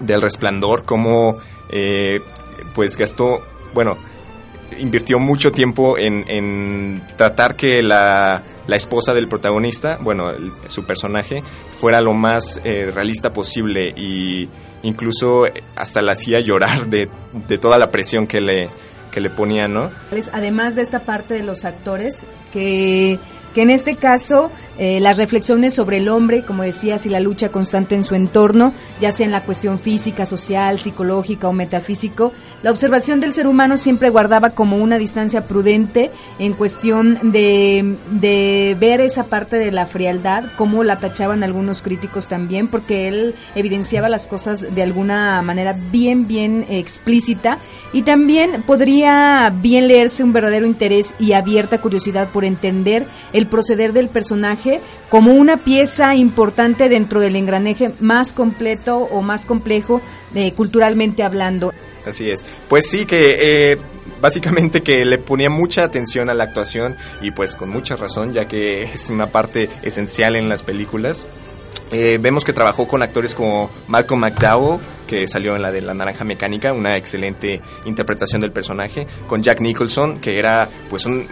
del 0.00 0.20
Resplandor 0.20 0.84
cómo 0.84 1.38
eh, 1.70 2.20
pues 2.74 2.96
gastó, 2.96 3.42
bueno, 3.74 3.96
invirtió 4.78 5.18
mucho 5.18 5.52
tiempo 5.52 5.98
en, 5.98 6.24
en 6.28 7.02
tratar 7.16 7.56
que 7.56 7.82
la, 7.82 8.42
la, 8.66 8.76
esposa 8.76 9.14
del 9.14 9.28
protagonista, 9.28 9.98
bueno, 10.00 10.32
su 10.68 10.84
personaje, 10.84 11.42
fuera 11.78 12.00
lo 12.00 12.14
más 12.14 12.60
eh, 12.64 12.90
realista 12.92 13.32
posible 13.32 13.92
y 13.96 14.48
incluso 14.82 15.44
hasta 15.74 16.02
la 16.02 16.12
hacía 16.12 16.40
llorar 16.40 16.86
de, 16.86 17.08
de 17.48 17.58
toda 17.58 17.78
la 17.78 17.90
presión 17.90 18.26
que 18.26 18.40
le, 18.40 18.68
que 19.16 19.20
le 19.20 19.30
ponía, 19.30 19.66
¿no? 19.66 19.90
Además 20.32 20.74
de 20.74 20.82
esta 20.82 21.00
parte 21.00 21.32
de 21.32 21.42
los 21.42 21.64
actores, 21.64 22.26
que, 22.52 23.18
que 23.54 23.62
en 23.62 23.70
este 23.70 23.96
caso 23.96 24.50
eh, 24.78 25.00
las 25.00 25.16
reflexiones 25.16 25.72
sobre 25.72 25.96
el 25.96 26.08
hombre, 26.10 26.42
como 26.42 26.62
decías, 26.62 27.06
y 27.06 27.08
la 27.08 27.18
lucha 27.18 27.48
constante 27.48 27.94
en 27.94 28.04
su 28.04 28.14
entorno, 28.14 28.74
ya 29.00 29.12
sea 29.12 29.24
en 29.24 29.32
la 29.32 29.42
cuestión 29.42 29.78
física, 29.78 30.26
social, 30.26 30.78
psicológica 30.78 31.48
o 31.48 31.54
metafísico, 31.54 32.34
la 32.66 32.72
observación 32.72 33.20
del 33.20 33.32
ser 33.32 33.46
humano 33.46 33.76
siempre 33.76 34.10
guardaba 34.10 34.50
como 34.50 34.78
una 34.78 34.98
distancia 34.98 35.44
prudente 35.44 36.10
en 36.40 36.52
cuestión 36.52 37.30
de, 37.30 37.94
de 38.10 38.76
ver 38.80 39.00
esa 39.00 39.22
parte 39.22 39.56
de 39.56 39.70
la 39.70 39.86
frialdad, 39.86 40.42
como 40.58 40.82
la 40.82 40.98
tachaban 40.98 41.44
algunos 41.44 41.80
críticos 41.80 42.26
también, 42.26 42.66
porque 42.66 43.06
él 43.06 43.36
evidenciaba 43.54 44.08
las 44.08 44.26
cosas 44.26 44.74
de 44.74 44.82
alguna 44.82 45.40
manera 45.42 45.76
bien, 45.92 46.26
bien 46.26 46.66
explícita. 46.68 47.58
Y 47.92 48.02
también 48.02 48.62
podría 48.62 49.52
bien 49.62 49.86
leerse 49.86 50.24
un 50.24 50.32
verdadero 50.32 50.66
interés 50.66 51.14
y 51.20 51.34
abierta 51.34 51.78
curiosidad 51.78 52.30
por 52.30 52.44
entender 52.44 53.06
el 53.32 53.46
proceder 53.46 53.92
del 53.92 54.08
personaje 54.08 54.80
como 55.08 55.34
una 55.34 55.56
pieza 55.56 56.16
importante 56.16 56.88
dentro 56.88 57.20
del 57.20 57.36
engranaje 57.36 57.92
más 58.00 58.32
completo 58.32 58.98
o 58.98 59.22
más 59.22 59.46
complejo 59.46 60.02
eh, 60.36 60.52
culturalmente 60.52 61.22
hablando. 61.22 61.72
Así 62.04 62.30
es. 62.30 62.44
Pues 62.68 62.88
sí 62.88 63.06
que... 63.06 63.72
Eh, 63.72 63.78
básicamente 64.20 64.82
que 64.82 65.04
le 65.04 65.18
ponía 65.18 65.50
mucha 65.50 65.84
atención 65.84 66.30
a 66.30 66.34
la 66.34 66.44
actuación 66.44 66.96
y 67.20 67.32
pues 67.32 67.54
con 67.54 67.68
mucha 67.68 67.96
razón 67.96 68.32
ya 68.32 68.46
que 68.46 68.82
es 68.94 69.10
una 69.10 69.26
parte 69.26 69.68
esencial 69.82 70.36
en 70.36 70.48
las 70.48 70.62
películas. 70.62 71.26
Eh, 71.92 72.18
vemos 72.20 72.44
que 72.44 72.52
trabajó 72.52 72.88
con 72.88 73.02
actores 73.02 73.34
como 73.34 73.70
Malcolm 73.86 74.20
McDowell, 74.20 74.80
que 75.06 75.28
salió 75.28 75.54
en 75.54 75.62
la 75.62 75.70
de 75.70 75.82
La 75.82 75.94
Naranja 75.94 76.24
Mecánica, 76.24 76.72
una 76.72 76.96
excelente 76.96 77.60
interpretación 77.84 78.40
del 78.40 78.50
personaje, 78.50 79.06
con 79.28 79.42
Jack 79.42 79.60
Nicholson, 79.60 80.18
que 80.18 80.38
era 80.38 80.68
pues 80.90 81.06
un, 81.06 81.28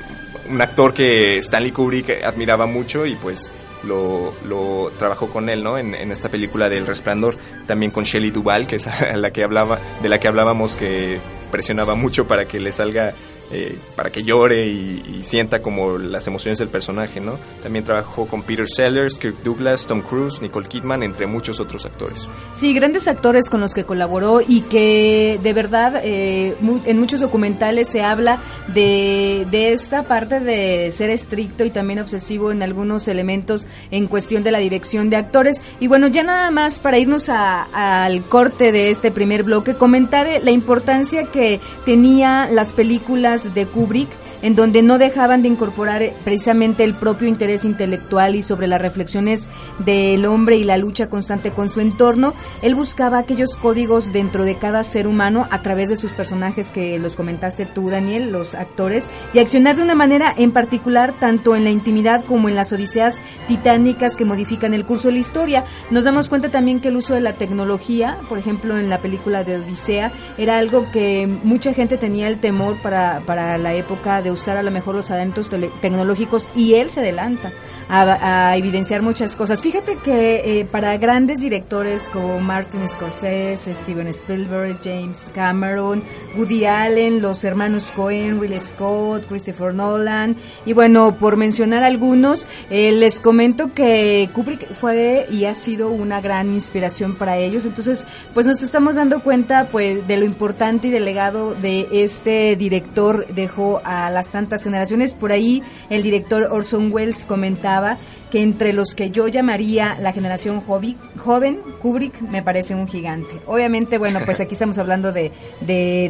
un 0.49 0.61
actor 0.61 0.94
que 0.94 1.38
Stanley 1.38 1.73
Kubrick 1.73 2.23
admiraba 2.25 2.66
mucho 2.66 3.04
y 3.04 3.16
pues 3.16 3.50
lo, 3.86 4.34
lo 4.46 4.92
trabajó 4.98 5.28
con 5.28 5.48
él, 5.48 5.62
¿no? 5.62 5.78
En, 5.78 5.94
esta 5.94 6.28
película 6.28 6.68
del 6.68 6.86
Resplandor, 6.86 7.36
también 7.66 7.90
con 7.90 8.04
Shelley 8.04 8.30
Duvall, 8.30 8.66
que 8.66 8.76
es 8.76 8.86
la 9.14 9.30
que 9.30 9.44
hablaba, 9.44 9.78
de 10.02 10.08
la 10.08 10.18
que 10.18 10.28
hablábamos 10.28 10.76
que 10.76 11.20
presionaba 11.50 11.94
mucho 11.94 12.26
para 12.26 12.46
que 12.46 12.58
le 12.58 12.72
salga 12.72 13.14
eh, 13.50 13.78
para 13.94 14.10
que 14.10 14.24
llore 14.24 14.66
y, 14.66 15.20
sienta 15.22 15.62
como 15.62 15.96
las 15.96 16.26
emociones 16.26 16.58
del 16.58 16.68
personaje, 16.68 17.18
¿no? 17.18 17.38
También 17.62 17.84
trabajó 17.84 18.26
con 18.26 18.42
Peter 18.42 18.66
Sellers, 18.68 19.18
Kirk 19.18 19.42
Douglas, 19.42 19.86
Tom 19.86 20.02
Cruise, 20.02 20.42
Nicole 20.42 20.68
Kidman, 20.68 21.02
entre 21.02 21.26
muchos 21.26 21.60
otros 21.60 21.86
actores. 21.86 22.28
Sí, 22.52 22.74
grandes 22.74 23.08
actores 23.08 23.48
con 23.48 23.60
los 23.62 23.72
que 23.72 23.84
colaboró 23.84 24.40
y 24.46 24.62
que 24.62 25.40
de 25.42 25.52
verdad 25.54 26.00
eh, 26.04 26.54
en 26.84 26.98
muchos 26.98 27.20
documentales 27.20 27.88
se 27.88 28.02
habla 28.02 28.38
de, 28.74 29.46
de 29.50 29.72
esta 29.72 30.02
parte 30.02 30.40
de 30.40 30.90
ser 30.90 31.08
estricto 31.08 31.64
y 31.64 31.70
también 31.70 32.00
obsesivo 32.00 32.52
en 32.52 32.62
algunos 32.62 33.08
elementos 33.08 33.66
en 33.90 34.06
cuestión 34.06 34.42
de 34.42 34.50
la 34.50 34.58
dirección 34.58 35.08
de 35.08 35.16
actores. 35.16 35.62
Y 35.80 35.88
bueno, 35.88 36.08
ya 36.08 36.22
nada 36.22 36.50
más 36.50 36.78
para 36.78 36.98
irnos 36.98 37.30
al 37.30 38.24
corte 38.24 38.72
de 38.72 38.90
este 38.90 39.10
primer 39.10 39.42
bloque, 39.42 39.74
comentar 39.74 40.26
la 40.42 40.50
importancia 40.50 41.24
que 41.24 41.60
tenía 41.84 42.48
las 42.50 42.72
películas 42.72 43.33
de 43.42 43.66
Kubrick 43.66 44.08
en 44.44 44.54
donde 44.54 44.82
no 44.82 44.98
dejaban 44.98 45.40
de 45.40 45.48
incorporar 45.48 46.02
eh, 46.02 46.12
precisamente 46.22 46.84
el 46.84 46.94
propio 46.94 47.26
interés 47.26 47.64
intelectual 47.64 48.36
y 48.36 48.42
sobre 48.42 48.66
las 48.66 48.80
reflexiones 48.80 49.48
del 49.78 50.26
hombre 50.26 50.56
y 50.56 50.64
la 50.64 50.76
lucha 50.76 51.08
constante 51.08 51.50
con 51.50 51.70
su 51.70 51.80
entorno. 51.80 52.34
Él 52.60 52.74
buscaba 52.74 53.18
aquellos 53.18 53.56
códigos 53.56 54.12
dentro 54.12 54.44
de 54.44 54.56
cada 54.56 54.82
ser 54.84 55.06
humano 55.06 55.48
a 55.50 55.62
través 55.62 55.88
de 55.88 55.96
sus 55.96 56.12
personajes 56.12 56.72
que 56.72 56.98
los 56.98 57.16
comentaste 57.16 57.64
tú, 57.64 57.88
Daniel, 57.88 58.30
los 58.30 58.54
actores, 58.54 59.08
y 59.32 59.38
accionar 59.38 59.76
de 59.76 59.82
una 59.82 59.94
manera 59.94 60.34
en 60.36 60.52
particular 60.52 61.14
tanto 61.18 61.56
en 61.56 61.64
la 61.64 61.70
intimidad 61.70 62.22
como 62.26 62.50
en 62.50 62.54
las 62.54 62.70
odiseas 62.70 63.22
titánicas 63.48 64.14
que 64.14 64.26
modifican 64.26 64.74
el 64.74 64.84
curso 64.84 65.08
de 65.08 65.14
la 65.14 65.20
historia. 65.20 65.64
Nos 65.90 66.04
damos 66.04 66.28
cuenta 66.28 66.50
también 66.50 66.80
que 66.80 66.88
el 66.88 66.96
uso 66.96 67.14
de 67.14 67.22
la 67.22 67.32
tecnología, 67.32 68.18
por 68.28 68.36
ejemplo 68.36 68.76
en 68.76 68.90
la 68.90 68.98
película 68.98 69.42
de 69.42 69.56
Odisea, 69.56 70.12
era 70.36 70.58
algo 70.58 70.84
que 70.92 71.26
mucha 71.26 71.72
gente 71.72 71.96
tenía 71.96 72.28
el 72.28 72.40
temor 72.40 72.76
para, 72.82 73.22
para 73.24 73.56
la 73.56 73.72
época 73.72 74.20
de 74.20 74.33
usar 74.34 74.56
a 74.56 74.62
lo 74.62 74.70
mejor 74.70 74.94
los 74.94 75.06
talentos 75.06 75.50
tecnológicos 75.80 76.48
y 76.54 76.74
él 76.74 76.90
se 76.90 77.00
adelanta 77.00 77.52
a, 77.88 78.56
evidenciar 78.56 79.02
muchas 79.02 79.36
cosas. 79.36 79.60
Fíjate 79.62 79.96
que 79.96 80.60
eh, 80.60 80.64
para 80.64 80.96
grandes 80.96 81.40
directores 81.40 82.08
como 82.12 82.40
Martin 82.40 82.88
Scorsese, 82.88 83.74
Steven 83.74 84.06
Spielberg, 84.08 84.78
James 84.82 85.30
Cameron, 85.34 86.02
Woody 86.36 86.64
Allen, 86.64 87.20
los 87.20 87.44
hermanos 87.44 87.90
Cohen, 87.94 88.38
Will 88.38 88.58
Scott, 88.60 89.26
Christopher 89.28 89.74
Nolan, 89.74 90.36
y 90.66 90.72
bueno, 90.72 91.16
por 91.18 91.36
mencionar 91.36 91.82
algunos, 91.82 92.46
eh, 92.70 92.92
les 92.92 93.20
comento 93.20 93.72
que 93.74 94.28
Kubrick 94.32 94.72
fue 94.74 95.26
y 95.30 95.44
ha 95.44 95.54
sido 95.54 95.88
una 95.88 96.20
gran 96.20 96.52
inspiración 96.52 97.14
para 97.16 97.36
ellos. 97.36 97.64
Entonces, 97.64 98.04
pues 98.32 98.46
nos 98.46 98.62
estamos 98.62 98.94
dando 98.96 99.20
cuenta 99.20 99.68
pues 99.70 100.06
de 100.06 100.16
lo 100.16 100.24
importante 100.24 100.88
y 100.88 100.90
del 100.90 101.04
legado 101.04 101.54
de 101.54 101.86
este 101.92 102.56
director 102.56 103.26
dejó 103.28 103.80
a 103.84 104.10
las 104.10 104.23
tantas 104.30 104.64
generaciones. 104.64 105.14
Por 105.14 105.32
ahí 105.32 105.62
el 105.90 106.02
director 106.02 106.44
Orson 106.44 106.92
Welles 106.92 107.24
comentaba 107.24 107.98
que 108.30 108.42
entre 108.42 108.72
los 108.72 108.94
que 108.94 109.10
yo 109.10 109.28
llamaría 109.28 109.96
la 110.00 110.12
generación 110.12 110.60
joven, 110.60 111.60
Kubrick 111.80 112.20
me 112.20 112.42
parece 112.42 112.74
un 112.74 112.88
gigante. 112.88 113.40
Obviamente, 113.46 113.96
bueno, 113.96 114.18
pues 114.24 114.40
aquí 114.40 114.54
estamos 114.54 114.78
hablando 114.78 115.12
de, 115.12 115.30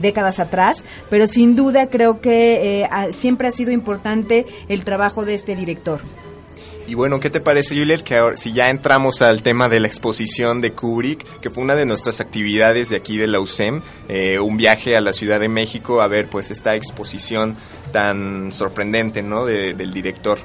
décadas 0.00 0.40
atrás, 0.40 0.85
pero 1.11 1.26
sin 1.26 1.54
duda 1.54 1.88
creo 1.88 2.21
que 2.21 2.83
eh, 2.83 2.88
siempre 3.11 3.49
ha 3.49 3.50
sido 3.50 3.73
importante 3.73 4.47
el 4.68 4.85
trabajo 4.85 5.25
de 5.25 5.35
este 5.35 5.54
director. 5.54 6.00
Y 6.87 6.94
bueno, 6.94 7.18
¿qué 7.18 7.30
te 7.30 7.40
parece, 7.40 7.75
Juliet, 7.78 8.02
que 8.02 8.16
ahora, 8.16 8.37
si 8.37 8.52
ya 8.52 8.68
entramos 8.68 9.23
al 9.23 9.42
tema 9.42 9.71
de 9.71 9.80
la 9.80 9.87
exposición 9.87 10.61
de 10.61 10.73
Kubrick, 10.73 11.40
que 11.40 11.49
fue 11.49 11.62
una 11.62 11.76
de 11.76 11.87
nuestras 11.87 12.21
actividades 12.21 12.90
de 12.90 12.97
aquí 12.97 13.16
de 13.16 13.26
la 13.26 13.40
USEM, 13.40 13.80
eh, 14.09 14.38
un 14.38 14.59
viaje 14.59 14.94
a 14.94 15.00
la 15.00 15.14
Ciudad 15.14 15.40
de 15.40 15.49
México 15.49 16.02
a 16.02 16.09
ver 16.09 16.26
pues 16.26 16.50
esta 16.50 16.75
exposición 16.75 17.56
tan 17.95 18.51
sorprendente, 18.51 19.23
¿no?, 19.23 19.47
del 19.47 19.93
director. 19.93 20.41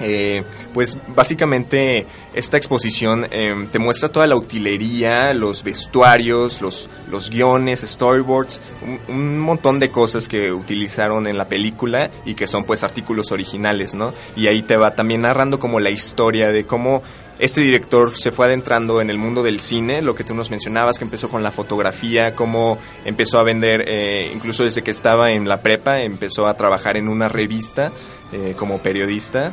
Eh, 0.00 0.42
pues 0.72 0.98
básicamente 1.14 2.04
esta 2.34 2.56
exposición 2.56 3.28
em, 3.30 3.68
te 3.68 3.78
muestra 3.78 4.08
toda 4.08 4.26
la 4.26 4.34
utilería, 4.34 5.32
los 5.34 5.62
vestuarios, 5.62 6.60
los, 6.60 6.88
los 7.08 7.30
guiones, 7.30 7.82
storyboards, 7.82 8.60
un, 9.06 9.38
montón 9.38 9.78
de 9.78 9.90
cosas 9.90 10.26
que 10.26 10.50
utilizaron 10.50 11.28
en 11.28 11.38
la 11.38 11.46
película 11.46 12.10
y 12.24 12.34
que 12.34 12.48
son 12.48 12.64
pues 12.64 12.82
artículos 12.82 13.30
originales, 13.30 13.94
¿no? 13.94 14.12
Y 14.34 14.48
ahí 14.48 14.62
te 14.62 14.76
va 14.76 14.96
también 14.96 15.20
narrando 15.20 15.60
como 15.60 15.78
la 15.78 15.90
historia 15.90 16.48
de 16.48 16.66
cómo 16.66 17.04
este 17.38 17.60
director 17.60 18.16
se 18.16 18.30
fue 18.30 18.46
adentrando 18.46 19.00
en 19.00 19.10
el 19.10 19.18
mundo 19.18 19.42
del 19.42 19.60
cine, 19.60 20.02
lo 20.02 20.14
que 20.14 20.24
tú 20.24 20.34
nos 20.34 20.50
mencionabas, 20.50 20.98
que 20.98 21.04
empezó 21.04 21.28
con 21.28 21.42
la 21.42 21.50
fotografía, 21.50 22.34
cómo 22.34 22.78
empezó 23.04 23.38
a 23.38 23.42
vender, 23.42 23.84
eh, 23.86 24.30
incluso 24.32 24.64
desde 24.64 24.82
que 24.82 24.90
estaba 24.90 25.32
en 25.32 25.48
la 25.48 25.60
prepa, 25.60 26.00
empezó 26.00 26.46
a 26.46 26.54
trabajar 26.54 26.96
en 26.96 27.08
una 27.08 27.28
revista 27.28 27.92
eh, 28.32 28.54
como 28.56 28.78
periodista. 28.78 29.52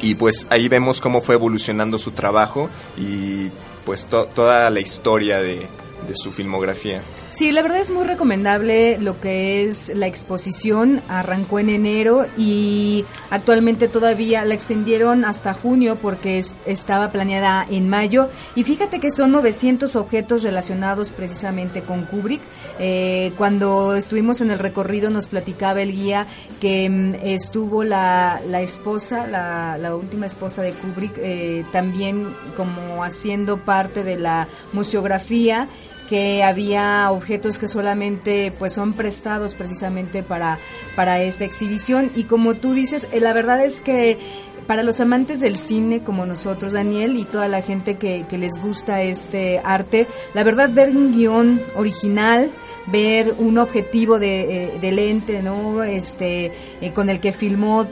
Y 0.00 0.16
pues 0.16 0.46
ahí 0.50 0.68
vemos 0.68 1.00
cómo 1.00 1.20
fue 1.20 1.36
evolucionando 1.36 1.98
su 1.98 2.10
trabajo 2.10 2.68
y 2.98 3.50
pues 3.84 4.06
toda 4.06 4.68
la 4.70 4.80
historia 4.80 5.40
de, 5.40 5.68
de 6.06 6.14
su 6.14 6.32
filmografía. 6.32 7.02
Sí, 7.30 7.50
la 7.50 7.62
verdad 7.62 7.80
es 7.80 7.90
muy 7.90 8.04
recomendable 8.04 8.98
lo 8.98 9.20
que 9.20 9.64
es 9.64 9.90
la 9.94 10.06
exposición. 10.06 11.00
Arrancó 11.08 11.58
en 11.58 11.68
enero 11.68 12.26
y 12.38 13.04
actualmente 13.30 13.88
todavía 13.88 14.44
la 14.44 14.54
extendieron 14.54 15.24
hasta 15.24 15.52
junio 15.52 15.96
porque 16.00 16.42
estaba 16.66 17.10
planeada 17.10 17.66
en 17.68 17.88
mayo. 17.88 18.28
Y 18.54 18.62
fíjate 18.62 19.00
que 19.00 19.10
son 19.10 19.32
900 19.32 19.96
objetos 19.96 20.42
relacionados 20.42 21.10
precisamente 21.10 21.82
con 21.82 22.04
Kubrick. 22.04 22.40
Eh, 22.78 23.32
cuando 23.36 23.94
estuvimos 23.94 24.40
en 24.40 24.50
el 24.50 24.58
recorrido 24.58 25.08
nos 25.08 25.26
platicaba 25.26 25.80
el 25.80 25.92
guía 25.92 26.26
que 26.60 26.90
mm, 26.90 27.14
estuvo 27.22 27.84
la, 27.84 28.40
la 28.48 28.62
esposa, 28.62 29.26
la, 29.28 29.78
la, 29.78 29.94
última 29.94 30.26
esposa 30.26 30.62
de 30.62 30.72
Kubrick, 30.72 31.12
eh, 31.18 31.64
también 31.70 32.26
como 32.56 33.04
haciendo 33.04 33.58
parte 33.58 34.02
de 34.02 34.18
la 34.18 34.48
museografía 34.72 35.68
que 36.08 36.42
había 36.42 37.10
objetos 37.10 37.58
que 37.58 37.68
solamente 37.68 38.52
pues 38.58 38.72
son 38.72 38.92
prestados 38.92 39.54
precisamente 39.54 40.22
para, 40.22 40.58
para 40.96 41.20
esta 41.22 41.44
exhibición 41.44 42.10
y 42.14 42.24
como 42.24 42.54
tú 42.54 42.72
dices, 42.74 43.08
eh, 43.12 43.20
la 43.20 43.32
verdad 43.32 43.64
es 43.64 43.80
que 43.80 44.18
para 44.66 44.82
los 44.82 45.00
amantes 45.00 45.40
del 45.40 45.56
cine 45.56 46.02
como 46.02 46.24
nosotros, 46.24 46.72
Daniel, 46.72 47.18
y 47.18 47.24
toda 47.24 47.48
la 47.48 47.60
gente 47.62 47.96
que, 47.96 48.24
que 48.28 48.38
les 48.38 48.58
gusta 48.58 49.02
este 49.02 49.60
arte, 49.62 50.06
la 50.32 50.42
verdad 50.42 50.70
ver 50.72 50.90
un 50.90 51.14
guion 51.14 51.60
original, 51.76 52.50
ver 52.86 53.34
un 53.38 53.58
objetivo 53.58 54.18
de, 54.18 54.78
eh, 54.80 54.92
lente, 54.92 55.42
¿no? 55.42 55.82
Este, 55.82 56.52
eh, 56.80 56.92
con 56.92 57.10
el 57.10 57.20
que 57.20 57.32
filmó 57.32 57.86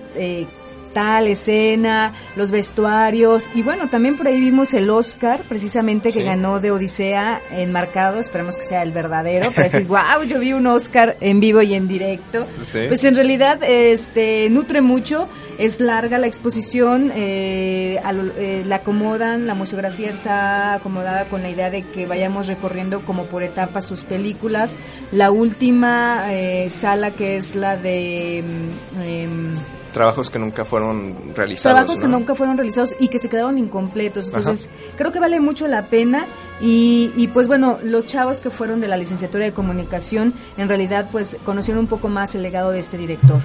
tal 0.93 1.29
escena, 1.29 2.13
los 2.37 2.51
vestuarios 2.51 3.49
y 3.55 3.63
bueno, 3.63 3.89
también 3.89 4.17
por 4.17 4.27
ahí 4.27 4.41
vimos 4.41 4.75
el 4.75 4.91
Oscar 4.91 5.41
precisamente 5.49 6.11
que 6.11 6.23
ganó 6.23 6.61
de 6.61 6.71
Odisea 6.71 7.41
enmarcado, 7.53 8.19
esperemos 8.21 8.57
que 8.57 8.65
sea 8.65 8.83
el 8.83 8.93
verdadero, 8.93 9.51
para 9.55 9.65
decir, 9.65 9.87
wow, 9.87 10.23
yo 10.27 10.39
vi 10.39 10.53
un 10.53 10.67
Oscar 10.67 11.17
en 11.21 11.41
vivo 11.41 11.63
y 11.63 11.75
en 11.75 11.89
directo. 11.89 12.47
Pues 12.89 13.05
en 13.05 13.15
realidad 13.15 13.63
este 13.63 14.49
nutre 14.51 14.81
mucho, 14.81 15.29
es 15.59 15.81
larga 15.81 16.19
la 16.19 16.27
exposición, 16.27 17.13
eh, 17.15 18.01
eh, 18.39 18.65
la 18.67 18.77
acomodan, 18.77 19.47
la 19.47 19.55
museografía 19.55 20.09
está 20.09 20.75
acomodada 20.75 21.27
con 21.27 21.43
la 21.43 21.51
idea 21.51 21.71
de 21.71 21.83
que 21.83 22.07
vayamos 22.07 22.47
recorriendo 22.47 23.01
como 23.01 23.25
por 23.27 23.43
etapas 23.43 23.85
sus 23.85 24.01
películas. 24.01 24.75
La 25.13 25.31
última 25.31 26.25
eh, 26.33 26.69
sala 26.71 27.11
que 27.11 27.37
es 27.37 27.55
la 27.55 27.77
de... 27.77 28.43
Mm, 28.45 29.03
em, 29.03 29.55
trabajos 29.93 30.31
que 30.31 30.39
nunca 30.39 30.65
fueron 30.65 31.35
realizados. 31.35 31.77
Trabajos 31.77 32.01
que 32.01 32.09
nunca 32.09 32.35
fueron 32.35 32.57
realizados 32.57 32.95
y 32.99 33.09
que 33.09 33.19
se 33.19 33.29
quedaron 33.29 33.59
incompletos. 33.59 34.27
Entonces, 34.27 34.69
creo 34.97 35.13
que 35.13 35.21
vale 35.21 35.41
mucho 35.41 35.69
la 35.69 35.87
pena. 35.87 36.27
Y, 36.61 37.13
y, 37.17 37.29
pues 37.29 37.49
bueno, 37.49 37.79
los 37.83 38.07
chavos 38.07 38.41
que 38.41 38.51
fueron 38.51 38.81
de 38.81 38.89
la 38.89 38.97
licenciatura 38.97 39.45
de 39.45 39.53
comunicación, 39.53 40.33
en 40.57 40.69
realidad, 40.69 41.09
pues 41.11 41.37
conocieron 41.45 41.81
un 41.81 41.89
poco 41.89 42.09
más 42.09 42.35
el 42.35 42.43
legado 42.43 42.71
de 42.71 42.79
este 42.79 42.97
director. 42.97 43.41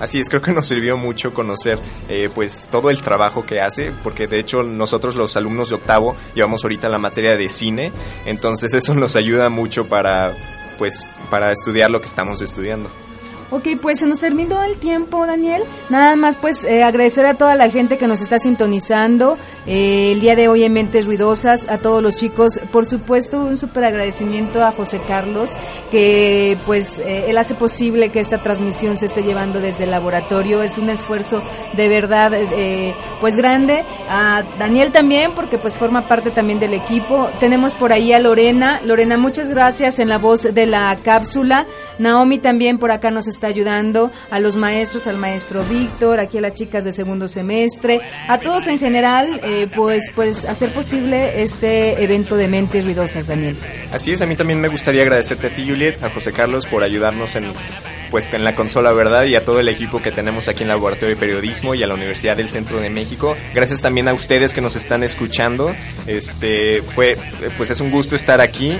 Así 0.00 0.18
es, 0.18 0.28
creo 0.28 0.42
que 0.42 0.52
nos 0.52 0.66
sirvió 0.66 0.96
mucho 0.96 1.32
conocer 1.32 1.78
eh, 2.08 2.28
pues 2.34 2.66
todo 2.70 2.90
el 2.90 3.00
trabajo 3.00 3.46
que 3.46 3.60
hace, 3.60 3.92
porque 4.02 4.26
de 4.26 4.40
hecho 4.40 4.64
nosotros 4.64 5.14
los 5.14 5.36
alumnos 5.36 5.68
de 5.68 5.76
octavo 5.76 6.16
llevamos 6.34 6.64
ahorita 6.64 6.88
la 6.88 6.98
materia 6.98 7.36
de 7.36 7.48
cine, 7.48 7.92
entonces 8.26 8.74
eso 8.74 8.94
nos 8.94 9.14
ayuda 9.14 9.50
mucho 9.50 9.86
para 9.86 10.34
pues 10.78 11.06
para 11.30 11.52
estudiar 11.52 11.90
lo 11.90 12.00
que 12.00 12.06
estamos 12.06 12.42
estudiando. 12.42 12.90
Ok, 13.54 13.68
pues 13.80 14.00
se 14.00 14.06
nos 14.08 14.18
terminó 14.18 14.64
el 14.64 14.74
tiempo, 14.74 15.24
Daniel. 15.24 15.62
Nada 15.88 16.16
más, 16.16 16.36
pues 16.36 16.64
eh, 16.64 16.82
agradecer 16.82 17.24
a 17.24 17.34
toda 17.34 17.54
la 17.54 17.70
gente 17.70 17.98
que 17.98 18.08
nos 18.08 18.20
está 18.20 18.36
sintonizando 18.36 19.38
eh, 19.64 20.10
el 20.10 20.20
día 20.20 20.34
de 20.34 20.48
hoy 20.48 20.64
en 20.64 20.72
Mentes 20.72 21.06
Ruidosas, 21.06 21.68
a 21.68 21.78
todos 21.78 22.02
los 22.02 22.16
chicos. 22.16 22.58
Por 22.72 22.84
supuesto, 22.84 23.38
un 23.38 23.56
súper 23.56 23.84
agradecimiento 23.84 24.64
a 24.64 24.72
José 24.72 25.00
Carlos, 25.06 25.52
que 25.92 26.58
pues 26.66 26.98
eh, 26.98 27.26
él 27.28 27.38
hace 27.38 27.54
posible 27.54 28.08
que 28.08 28.18
esta 28.18 28.38
transmisión 28.38 28.96
se 28.96 29.06
esté 29.06 29.22
llevando 29.22 29.60
desde 29.60 29.84
el 29.84 29.92
laboratorio. 29.92 30.60
Es 30.60 30.76
un 30.76 30.90
esfuerzo 30.90 31.40
de 31.74 31.88
verdad, 31.88 32.32
pues 33.20 33.36
grande. 33.36 33.84
A 34.10 34.42
Daniel 34.58 34.90
también, 34.90 35.30
porque 35.30 35.58
pues 35.58 35.78
forma 35.78 36.02
parte 36.02 36.32
también 36.32 36.58
del 36.58 36.74
equipo. 36.74 37.28
Tenemos 37.38 37.76
por 37.76 37.92
ahí 37.92 38.12
a 38.12 38.18
Lorena. 38.18 38.80
Lorena, 38.84 39.16
muchas 39.16 39.48
gracias 39.48 40.00
en 40.00 40.08
la 40.08 40.18
voz 40.18 40.42
de 40.42 40.66
la 40.66 40.96
cápsula. 41.04 41.66
Naomi 42.00 42.38
también 42.38 42.78
por 42.78 42.90
acá 42.90 43.12
nos 43.12 43.28
está 43.28 43.43
ayudando, 43.44 44.10
a 44.30 44.40
los 44.40 44.56
maestros, 44.56 45.06
al 45.06 45.16
maestro 45.16 45.64
Víctor, 45.64 46.20
aquí 46.20 46.38
a 46.38 46.40
las 46.40 46.54
chicas 46.54 46.84
de 46.84 46.92
segundo 46.92 47.28
semestre, 47.28 48.00
a 48.28 48.38
todos 48.38 48.66
en 48.66 48.78
general, 48.78 49.40
eh, 49.42 49.68
pues, 49.74 50.10
pues 50.14 50.44
hacer 50.44 50.70
posible 50.70 51.42
este 51.42 52.02
evento 52.02 52.36
de 52.36 52.48
mentes 52.48 52.84
ruidosas, 52.84 53.26
Daniel. 53.26 53.56
Así 53.92 54.12
es, 54.12 54.22
a 54.22 54.26
mí 54.26 54.36
también 54.36 54.60
me 54.60 54.68
gustaría 54.68 55.02
agradecerte 55.02 55.48
a 55.48 55.50
ti, 55.50 55.68
Juliet, 55.68 56.02
a 56.02 56.10
José 56.10 56.32
Carlos 56.32 56.66
por 56.66 56.82
ayudarnos 56.82 57.36
en 57.36 57.52
pues 58.14 58.32
en 58.32 58.44
la 58.44 58.54
consola 58.54 58.92
verdad 58.92 59.24
y 59.24 59.34
a 59.34 59.44
todo 59.44 59.58
el 59.58 59.68
equipo 59.68 60.00
que 60.00 60.12
tenemos 60.12 60.46
aquí 60.46 60.62
en 60.62 60.68
el 60.68 60.76
Laboratorio 60.76 61.16
de 61.16 61.20
Periodismo 61.20 61.74
y 61.74 61.82
a 61.82 61.88
la 61.88 61.94
Universidad 61.94 62.36
del 62.36 62.48
Centro 62.48 62.78
de 62.78 62.88
México. 62.88 63.36
Gracias 63.52 63.82
también 63.82 64.06
a 64.06 64.14
ustedes 64.14 64.54
que 64.54 64.60
nos 64.60 64.76
están 64.76 65.02
escuchando. 65.02 65.74
Este 66.06 66.80
fue 66.94 67.18
pues 67.56 67.70
es 67.70 67.80
un 67.80 67.90
gusto 67.90 68.14
estar 68.14 68.40
aquí 68.40 68.78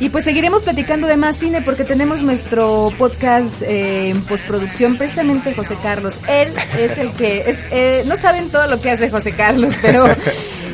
y 0.00 0.08
pues 0.08 0.24
seguiremos 0.24 0.62
platicando 0.62 1.06
de 1.06 1.18
más 1.18 1.36
cine 1.36 1.60
porque 1.60 1.84
tenemos 1.84 2.22
nuestro 2.22 2.90
podcast 2.96 3.60
eh, 3.62 4.08
en 4.08 4.22
postproducción, 4.22 4.96
precisamente 4.96 5.54
José 5.54 5.76
Carlos. 5.82 6.20
Él 6.26 6.52
es 6.78 6.96
el 6.96 7.12
que 7.12 7.50
es, 7.50 7.62
eh, 7.70 8.02
no 8.06 8.16
saben 8.16 8.48
todo 8.48 8.66
lo 8.66 8.80
que 8.80 8.90
hace 8.90 9.10
José 9.10 9.32
Carlos, 9.32 9.74
pero 9.82 10.06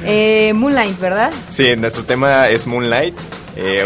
eh, 0.04 0.52
Moonlight, 0.54 0.98
¿verdad? 1.00 1.32
Sí, 1.48 1.74
nuestro 1.76 2.04
tema 2.04 2.48
es 2.48 2.68
Moonlight. 2.68 3.16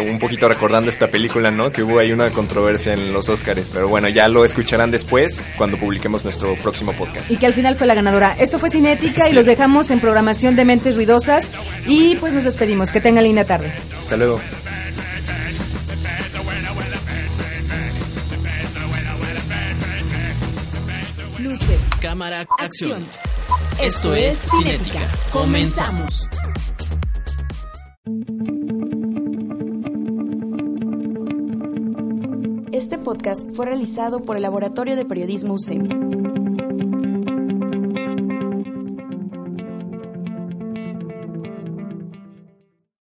un 0.06 0.18
poquito 0.18 0.46
recordando 0.46 0.90
esta 0.90 1.08
película, 1.08 1.50
¿no? 1.50 1.72
Que 1.72 1.82
hubo 1.82 2.00
ahí 2.00 2.12
una 2.12 2.28
controversia 2.30 2.92
en 2.92 3.14
los 3.14 3.30
Oscars, 3.30 3.70
pero 3.70 3.88
bueno, 3.88 4.08
ya 4.08 4.28
lo 4.28 4.44
escucharán 4.44 4.90
después 4.90 5.42
cuando 5.56 5.78
publiquemos 5.78 6.22
nuestro 6.22 6.54
próximo 6.56 6.92
podcast. 6.92 7.30
Y 7.30 7.38
que 7.38 7.46
al 7.46 7.54
final 7.54 7.76
fue 7.76 7.86
la 7.86 7.94
ganadora. 7.94 8.36
Esto 8.38 8.58
fue 8.58 8.68
Cinética 8.68 9.30
y 9.30 9.32
los 9.32 9.46
dejamos 9.46 9.90
en 9.90 10.00
programación 10.00 10.54
de 10.54 10.66
Mentes 10.66 10.96
Ruidosas 10.96 11.50
y 11.86 12.16
pues 12.16 12.34
nos 12.34 12.44
despedimos. 12.44 12.92
Que 12.92 13.00
tengan 13.00 13.24
linda 13.24 13.44
tarde. 13.44 13.72
Hasta 14.02 14.18
luego. 14.18 14.38
Cámara, 22.20 22.46
acción. 22.58 23.02
Esto 23.80 24.14
es 24.14 24.38
Cinética. 24.42 25.08
Comenzamos. 25.32 26.28
Este 32.72 32.98
podcast 32.98 33.40
fue 33.54 33.64
realizado 33.64 34.20
por 34.20 34.36
el 34.36 34.42
Laboratorio 34.42 34.96
de 34.96 35.06
Periodismo 35.06 35.54
UCEM. 35.54 36.09